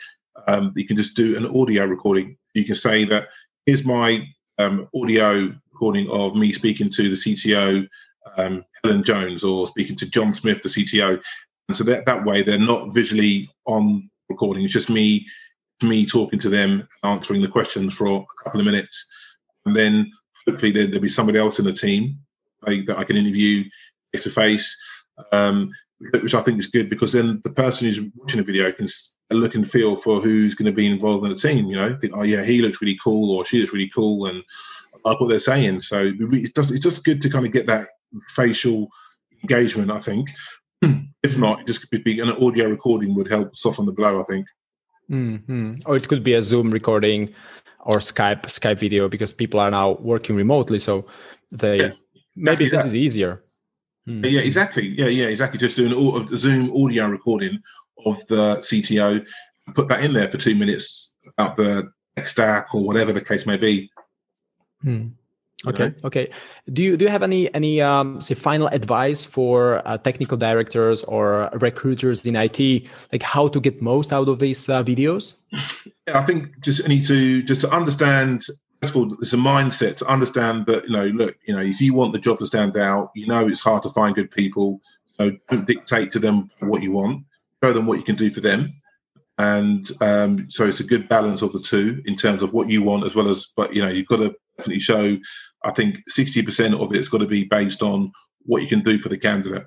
um, 0.47 0.73
you 0.75 0.85
can 0.85 0.97
just 0.97 1.15
do 1.15 1.37
an 1.37 1.45
audio 1.45 1.85
recording. 1.85 2.37
You 2.53 2.65
can 2.65 2.75
say 2.75 3.03
that 3.05 3.29
here's 3.65 3.85
my 3.85 4.27
um, 4.57 4.87
audio 4.95 5.53
recording 5.71 6.09
of 6.09 6.35
me 6.35 6.51
speaking 6.51 6.89
to 6.89 7.09
the 7.09 7.15
CTO, 7.15 7.87
um, 8.37 8.65
Helen 8.83 9.03
Jones, 9.03 9.43
or 9.43 9.67
speaking 9.67 9.95
to 9.97 10.09
John 10.09 10.33
Smith, 10.33 10.61
the 10.63 10.69
CTO. 10.69 11.21
And 11.67 11.77
so 11.77 11.83
that, 11.83 12.05
that 12.05 12.25
way 12.25 12.41
they're 12.41 12.59
not 12.59 12.93
visually 12.93 13.49
on 13.65 14.09
recording. 14.29 14.63
It's 14.63 14.73
just 14.73 14.89
me, 14.89 15.25
me 15.81 16.05
talking 16.05 16.39
to 16.39 16.49
them, 16.49 16.87
answering 17.03 17.41
the 17.41 17.47
questions 17.47 17.95
for 17.95 18.07
a 18.07 18.43
couple 18.43 18.59
of 18.59 18.65
minutes, 18.65 19.09
and 19.65 19.75
then 19.75 20.11
hopefully 20.47 20.71
there, 20.71 20.87
will 20.87 20.99
be 20.99 21.09
somebody 21.09 21.39
else 21.39 21.59
in 21.59 21.65
the 21.65 21.73
team 21.73 22.19
that 22.65 22.95
I 22.97 23.03
can 23.03 23.17
interview 23.17 23.63
face 24.13 24.23
to 24.23 24.29
face, 24.29 24.77
which 26.21 26.35
I 26.35 26.41
think 26.41 26.59
is 26.59 26.67
good 26.67 26.89
because 26.89 27.13
then 27.13 27.41
the 27.43 27.51
person 27.51 27.87
who's 27.87 28.01
watching 28.15 28.39
the 28.39 28.45
video 28.45 28.71
can 28.71 28.87
look 29.31 29.55
and 29.55 29.69
feel 29.69 29.97
for 29.97 30.21
who's 30.21 30.55
going 30.55 30.71
to 30.71 30.75
be 30.75 30.85
involved 30.85 31.25
in 31.25 31.31
the 31.31 31.37
team. 31.37 31.67
You 31.67 31.75
know, 31.75 31.97
think, 31.99 32.13
oh 32.15 32.23
yeah, 32.23 32.43
he 32.43 32.61
looks 32.61 32.81
really 32.81 32.97
cool, 33.03 33.35
or 33.35 33.45
she 33.45 33.59
looks 33.59 33.73
really 33.73 33.91
cool, 33.93 34.25
and 34.27 34.43
like 35.05 35.19
what 35.19 35.29
they're 35.29 35.39
saying. 35.39 35.81
So 35.81 36.11
it's 36.19 36.51
just 36.51 36.71
it's 36.71 36.83
just 36.83 37.05
good 37.05 37.21
to 37.21 37.29
kind 37.29 37.45
of 37.45 37.51
get 37.51 37.67
that 37.67 37.89
facial 38.29 38.89
engagement. 39.43 39.91
I 39.91 39.99
think 39.99 40.29
if 41.27 41.37
not, 41.37 41.65
just 41.67 41.89
could 41.89 42.03
be 42.03 42.19
an 42.19 42.29
audio 42.29 42.69
recording 42.69 43.15
would 43.15 43.29
help 43.29 43.55
soften 43.55 43.85
the 43.85 43.91
blow. 43.91 44.19
I 44.19 44.23
think. 44.23 44.47
Mm-hmm. 45.09 45.75
Or 45.85 45.95
it 45.95 46.07
could 46.07 46.23
be 46.23 46.33
a 46.33 46.41
Zoom 46.41 46.71
recording 46.71 47.33
or 47.81 47.99
Skype 47.99 48.43
Skype 48.43 48.79
video 48.79 49.07
because 49.07 49.33
people 49.33 49.59
are 49.59 49.71
now 49.71 49.91
working 49.99 50.35
remotely, 50.35 50.79
so 50.79 51.05
they 51.51 51.77
yeah, 51.77 51.91
maybe 52.35 52.65
this 52.65 52.73
that. 52.73 52.85
is 52.85 52.95
easier. 52.95 53.41
Mm. 54.07 54.29
Yeah, 54.29 54.41
exactly. 54.41 54.87
Yeah, 54.87 55.07
yeah, 55.07 55.27
exactly. 55.27 55.59
Just 55.59 55.77
do 55.77 55.85
an 55.85 56.27
a 56.33 56.37
Zoom 56.37 56.71
audio 56.75 57.07
recording 57.07 57.61
of 58.05 58.25
the 58.27 58.55
CTO, 58.57 59.25
put 59.73 59.89
that 59.89 60.03
in 60.03 60.13
there 60.13 60.29
for 60.29 60.37
two 60.37 60.55
minutes 60.55 61.13
about 61.37 61.57
the 61.57 61.91
stack 62.23 62.73
or 62.73 62.85
whatever 62.85 63.11
the 63.11 63.23
case 63.23 63.45
may 63.45 63.57
be. 63.57 63.91
Hmm. 64.81 65.07
Okay. 65.65 65.91
Okay. 66.03 66.29
Do 66.71 66.83
you 66.83 66.97
do 66.97 67.05
you 67.05 67.09
have 67.09 67.23
any 67.23 67.53
any 67.55 67.81
um, 67.81 68.21
say 68.21 68.35
final 68.35 68.67
advice 68.67 69.25
for 69.25 69.81
uh, 69.87 69.97
technical 69.97 70.37
directors 70.37 71.03
or 71.05 71.49
recruiters 71.53 72.23
in 72.25 72.35
IT, 72.35 72.87
like 73.11 73.23
how 73.23 73.47
to 73.47 73.59
get 73.59 73.81
most 73.81 74.13
out 74.13 74.29
of 74.29 74.37
these 74.37 74.69
uh, 74.69 74.83
videos? 74.83 75.37
Yeah, 76.07 76.19
I 76.19 76.25
think 76.25 76.59
just 76.59 76.85
I 76.85 76.89
need 76.89 77.05
to 77.05 77.41
just 77.41 77.61
to 77.61 77.71
understand. 77.71 78.45
First 78.81 78.93
of 78.93 78.97
all, 78.97 79.07
there's 79.07 79.33
a 79.33 79.37
mindset 79.37 79.95
to 79.97 80.05
understand 80.05 80.67
that 80.67 80.83
you 80.83 80.91
know, 80.91 81.05
look, 81.05 81.35
you 81.47 81.55
know, 81.55 81.61
if 81.61 81.81
you 81.81 81.95
want 81.95 82.13
the 82.13 82.19
job 82.19 82.37
to 82.37 82.45
stand 82.45 82.77
out, 82.77 83.09
you 83.15 83.25
know, 83.25 83.47
it's 83.47 83.61
hard 83.61 83.81
to 83.83 83.89
find 83.89 84.13
good 84.13 84.29
people. 84.29 84.79
So 85.19 85.31
don't 85.49 85.65
dictate 85.65 86.11
to 86.11 86.19
them 86.19 86.51
what 86.59 86.83
you 86.83 86.91
want. 86.91 87.25
Show 87.63 87.73
them 87.73 87.87
what 87.87 87.97
you 87.97 88.03
can 88.03 88.15
do 88.15 88.29
for 88.29 88.41
them 88.41 88.79
and 89.39 89.91
um, 90.01 90.49
so 90.49 90.65
it's 90.65 90.79
a 90.79 90.85
good 90.85 91.07
balance 91.07 91.41
of 91.41 91.53
the 91.53 91.59
two 91.59 92.01
in 92.05 92.15
terms 92.15 92.41
of 92.41 92.53
what 92.53 92.69
you 92.69 92.81
want 92.81 93.05
as 93.05 93.13
well 93.13 93.27
as 93.27 93.53
but 93.55 93.75
you 93.75 93.81
know 93.81 93.89
you've 93.89 94.07
got 94.07 94.17
to 94.17 94.35
definitely 94.57 94.79
show 94.79 95.17
I 95.63 95.71
think 95.71 95.97
60% 96.09 96.79
of 96.79 96.93
it's 96.93 97.09
got 97.09 97.19
to 97.19 97.27
be 97.27 97.43
based 97.43 97.81
on 97.83 98.11
what 98.45 98.61
you 98.61 98.67
can 98.67 98.79
do 98.79 98.97
for 98.97 99.09
the 99.09 99.17
candidate. 99.17 99.65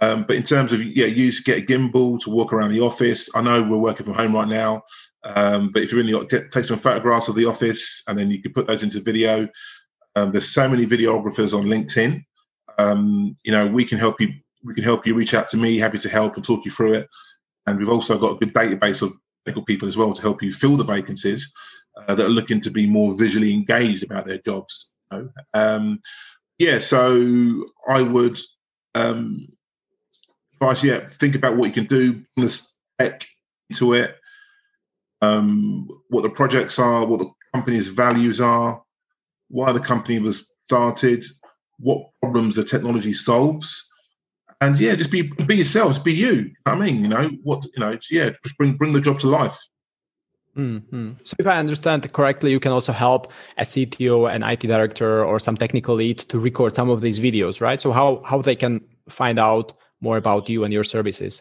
Um, 0.00 0.24
but 0.24 0.36
in 0.36 0.42
terms 0.42 0.72
of 0.72 0.82
yeah, 0.82 1.06
use 1.06 1.40
get 1.40 1.62
a 1.62 1.66
gimbal 1.66 2.18
to 2.20 2.30
walk 2.30 2.52
around 2.52 2.70
the 2.70 2.80
office. 2.80 3.28
I 3.34 3.42
know 3.42 3.62
we're 3.62 3.76
working 3.76 4.06
from 4.06 4.14
home 4.14 4.34
right 4.34 4.48
now, 4.48 4.82
um, 5.24 5.70
but 5.70 5.82
if 5.82 5.90
you're 5.90 6.00
in 6.00 6.06
the 6.06 6.48
take 6.50 6.64
some 6.64 6.78
photographs 6.78 7.28
of 7.28 7.34
the 7.34 7.44
office 7.44 8.02
and 8.08 8.18
then 8.18 8.30
you 8.30 8.40
can 8.40 8.52
put 8.52 8.66
those 8.66 8.82
into 8.82 9.00
video. 9.00 9.48
Um, 10.14 10.30
there's 10.30 10.50
so 10.50 10.68
many 10.68 10.86
videographers 10.86 11.56
on 11.58 11.66
LinkedIn. 11.66 12.22
Um, 12.78 13.36
you 13.44 13.52
know, 13.52 13.66
we 13.66 13.84
can 13.84 13.98
help 13.98 14.20
you. 14.20 14.32
We 14.64 14.74
can 14.74 14.84
help 14.84 15.06
you. 15.06 15.14
Reach 15.14 15.34
out 15.34 15.48
to 15.48 15.56
me. 15.56 15.76
Happy 15.76 15.98
to 15.98 16.08
help 16.08 16.36
and 16.36 16.44
talk 16.44 16.64
you 16.64 16.70
through 16.70 16.94
it. 16.94 17.08
And 17.66 17.78
we've 17.78 17.88
also 17.88 18.18
got 18.18 18.32
a 18.32 18.38
good 18.38 18.54
database 18.54 19.02
of 19.02 19.12
technical 19.44 19.64
people 19.64 19.88
as 19.88 19.96
well 19.96 20.12
to 20.12 20.22
help 20.22 20.42
you 20.42 20.52
fill 20.52 20.76
the 20.76 20.84
vacancies 20.84 21.52
uh, 21.96 22.14
that 22.14 22.26
are 22.26 22.30
looking 22.30 22.60
to 22.60 22.70
be 22.70 22.86
more 22.86 23.16
visually 23.16 23.52
engaged 23.52 24.04
about 24.04 24.26
their 24.26 24.38
jobs 24.38 24.92
know. 25.12 25.28
Um, 25.54 26.00
yeah, 26.58 26.78
so 26.78 27.66
I 27.88 28.02
would 28.02 28.38
um, 28.94 29.38
advise, 30.54 30.82
yeah, 30.82 31.08
think 31.08 31.34
about 31.34 31.56
what 31.56 31.66
you 31.66 31.72
can 31.72 31.86
do, 31.86 32.12
bring 32.12 32.46
the 32.46 32.68
tech 32.98 33.26
into 33.70 33.94
it, 33.94 34.16
um, 35.20 35.88
what 36.08 36.22
the 36.22 36.30
projects 36.30 36.78
are, 36.78 37.06
what 37.06 37.20
the 37.20 37.30
company's 37.54 37.88
values 37.88 38.40
are, 38.40 38.82
why 39.48 39.72
the 39.72 39.80
company 39.80 40.18
was 40.18 40.50
started, 40.66 41.24
what 41.78 42.10
problems 42.22 42.56
the 42.56 42.64
technology 42.64 43.12
solves. 43.12 43.91
And 44.62 44.78
yeah, 44.78 44.94
just 44.94 45.10
be 45.10 45.22
be 45.22 45.56
yourselves, 45.56 45.98
be 45.98 46.14
you. 46.14 46.52
I 46.66 46.76
mean, 46.76 47.02
you 47.02 47.08
know 47.08 47.28
what, 47.42 47.64
you 47.64 47.80
know, 47.80 47.98
yeah, 48.10 48.30
just 48.44 48.56
bring 48.56 48.74
bring 48.74 48.92
the 48.92 49.00
job 49.00 49.18
to 49.20 49.26
life. 49.26 49.58
Mm-hmm. 50.56 51.14
So, 51.24 51.34
if 51.40 51.46
I 51.48 51.58
understand 51.58 52.12
correctly, 52.12 52.52
you 52.52 52.60
can 52.60 52.70
also 52.70 52.92
help 52.92 53.32
a 53.58 53.62
CTO, 53.62 54.32
an 54.32 54.44
IT 54.44 54.60
director, 54.60 55.24
or 55.24 55.40
some 55.40 55.56
technical 55.56 55.96
lead 55.96 56.18
to 56.18 56.38
record 56.38 56.76
some 56.76 56.90
of 56.90 57.00
these 57.00 57.18
videos, 57.18 57.60
right? 57.60 57.80
So, 57.80 57.90
how 57.90 58.22
how 58.24 58.40
they 58.40 58.54
can 58.54 58.80
find 59.08 59.40
out 59.40 59.72
more 60.00 60.16
about 60.16 60.48
you 60.48 60.62
and 60.62 60.72
your 60.72 60.84
services? 60.84 61.40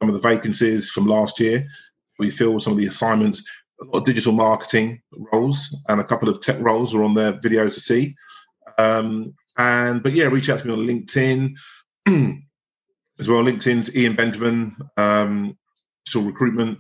Some 0.02 0.10
of 0.10 0.20
the 0.20 0.28
vacancies 0.28 0.90
from 0.90 1.06
last 1.06 1.40
year, 1.40 1.68
we 2.18 2.32
filled 2.32 2.64
some 2.64 2.74
of 2.74 2.80
the 2.80 2.88
assignments. 2.88 3.48
A 3.80 3.86
lot 3.86 4.00
of 4.00 4.06
digital 4.06 4.34
marketing 4.34 5.02
roles 5.32 5.78
and 5.88 6.02
a 6.02 6.04
couple 6.04 6.30
of 6.30 6.42
tech 6.42 6.60
roles 6.60 6.96
are 6.96 7.04
on 7.04 7.14
their 7.14 7.34
video 7.34 7.70
to 7.70 7.80
see. 7.80 8.16
Um, 8.80 9.36
and 9.58 10.02
but 10.02 10.14
yeah, 10.14 10.26
reach 10.26 10.50
out 10.50 10.60
to 10.60 10.68
me 10.68 10.74
on 10.74 10.88
LinkedIn 10.88 11.54
as 13.20 13.28
well. 13.28 13.44
LinkedIn's 13.44 13.96
Ian 13.96 14.16
Benjamin, 14.16 14.76
um, 14.98 15.56
recruitment. 16.16 16.80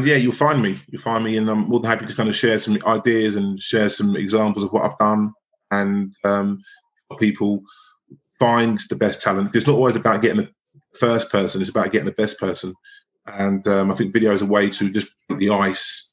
Yeah, 0.00 0.16
you'll 0.16 0.32
find 0.32 0.62
me. 0.62 0.78
You'll 0.86 1.02
find 1.02 1.24
me, 1.24 1.36
and 1.36 1.48
I'm 1.50 1.68
more 1.68 1.80
than 1.80 1.90
happy 1.90 2.06
to 2.06 2.14
kind 2.14 2.28
of 2.28 2.36
share 2.36 2.60
some 2.60 2.78
ideas 2.86 3.34
and 3.34 3.60
share 3.60 3.88
some 3.88 4.14
examples 4.14 4.64
of 4.64 4.72
what 4.72 4.84
I've 4.84 4.98
done 4.98 5.32
and 5.70 6.14
um, 6.24 6.62
people 7.18 7.62
find 8.38 8.80
the 8.88 8.96
best 8.96 9.20
talent. 9.20 9.54
It's 9.54 9.66
not 9.66 9.76
always 9.76 9.96
about 9.96 10.22
getting 10.22 10.38
the 10.38 10.50
first 10.98 11.30
person; 11.30 11.60
it's 11.60 11.70
about 11.70 11.92
getting 11.92 12.06
the 12.06 12.12
best 12.12 12.38
person. 12.38 12.74
And 13.26 13.66
um, 13.66 13.90
I 13.90 13.94
think 13.94 14.12
video 14.12 14.32
is 14.32 14.42
a 14.42 14.46
way 14.46 14.70
to 14.70 14.90
just 14.90 15.08
break 15.28 15.40
the 15.40 15.50
ice 15.50 16.12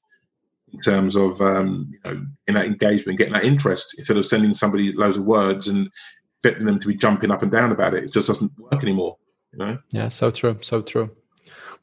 in 0.72 0.82
terms 0.82 1.16
of 1.16 1.40
um, 1.42 1.92
you 1.92 2.00
know 2.04 2.26
in 2.48 2.54
that 2.56 2.66
engagement, 2.66 3.20
getting 3.20 3.34
that 3.34 3.46
interest 3.46 3.96
instead 3.98 4.18
of 4.18 4.26
sending 4.26 4.56
somebody 4.56 4.92
loads 4.92 5.18
of 5.18 5.26
words 5.26 5.68
and 5.68 5.90
getting 6.44 6.66
them 6.66 6.80
to 6.80 6.88
be 6.88 6.96
jumping 6.96 7.32
up 7.32 7.42
and 7.42 7.52
down 7.52 7.72
about 7.72 7.94
it. 7.94 8.04
It 8.04 8.14
just 8.14 8.28
doesn't 8.28 8.52
work 8.58 8.84
anymore. 8.84 9.18
You 9.54 9.60
know? 9.60 9.78
Yeah, 9.92 10.10
so 10.10 10.30
true, 10.30 10.58
so 10.62 10.82
true. 10.82 11.12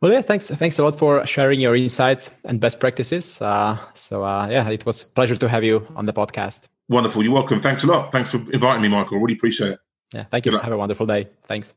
Well, 0.01 0.13
yeah, 0.13 0.23
thanks, 0.23 0.49
thanks 0.49 0.79
a 0.79 0.83
lot 0.83 0.99
for 0.99 1.27
sharing 1.27 1.61
your 1.61 1.77
insights 1.77 2.31
and 2.47 2.59
best 2.59 2.81
practices. 2.81 3.41
Uh, 3.43 3.77
so, 3.93 4.25
uh, 4.25 4.49
yeah, 4.49 4.67
it 4.71 4.87
was 4.87 5.03
a 5.03 5.07
pleasure 5.07 5.37
to 5.37 5.47
have 5.47 5.63
you 5.63 5.87
on 5.95 6.07
the 6.07 6.13
podcast. 6.13 6.69
Wonderful. 6.89 7.23
You're 7.23 7.35
welcome. 7.35 7.61
Thanks 7.61 7.85
a 7.85 7.87
lot. 7.87 8.11
Thanks 8.11 8.31
for 8.31 8.39
inviting 8.51 8.81
me, 8.81 8.89
Michael. 8.89 9.19
Really 9.19 9.35
appreciate 9.35 9.73
it. 9.73 9.79
Yeah, 10.15 10.25
thank 10.31 10.47
you. 10.47 10.57
Have 10.57 10.73
a 10.73 10.79
wonderful 10.79 11.05
day. 11.05 11.29
Thanks. 11.45 11.75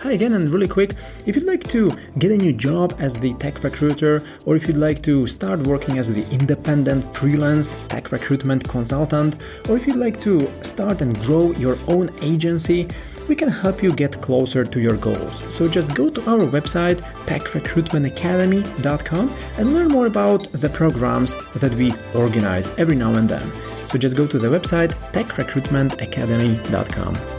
Hi 0.00 0.12
again, 0.12 0.34
and 0.34 0.54
really 0.54 0.68
quick 0.68 0.94
if 1.26 1.34
you'd 1.34 1.44
like 1.44 1.64
to 1.70 1.90
get 2.20 2.30
a 2.30 2.36
new 2.36 2.52
job 2.52 2.94
as 3.00 3.18
the 3.18 3.34
tech 3.34 3.64
recruiter, 3.64 4.22
or 4.46 4.54
if 4.54 4.68
you'd 4.68 4.76
like 4.76 5.02
to 5.02 5.26
start 5.26 5.66
working 5.66 5.98
as 5.98 6.08
the 6.08 6.24
independent 6.30 7.04
freelance 7.16 7.76
tech 7.88 8.12
recruitment 8.12 8.66
consultant, 8.68 9.42
or 9.68 9.76
if 9.76 9.88
you'd 9.88 9.96
like 9.96 10.20
to 10.20 10.48
start 10.62 11.02
and 11.02 11.18
grow 11.22 11.50
your 11.54 11.76
own 11.88 12.08
agency, 12.22 12.86
we 13.28 13.36
can 13.36 13.48
help 13.48 13.82
you 13.82 13.94
get 13.94 14.20
closer 14.20 14.64
to 14.64 14.80
your 14.80 14.96
goals. 14.96 15.44
So 15.54 15.68
just 15.68 15.94
go 15.94 16.10
to 16.10 16.30
our 16.30 16.40
website, 16.40 17.00
techrecruitmentacademy.com, 17.26 19.34
and 19.58 19.74
learn 19.74 19.88
more 19.88 20.06
about 20.06 20.50
the 20.52 20.68
programs 20.68 21.34
that 21.54 21.74
we 21.74 21.92
organize 22.14 22.68
every 22.78 22.96
now 22.96 23.14
and 23.14 23.28
then. 23.28 23.50
So 23.86 23.98
just 23.98 24.16
go 24.16 24.26
to 24.26 24.38
the 24.38 24.48
website, 24.48 24.94
techrecruitmentacademy.com. 25.12 27.37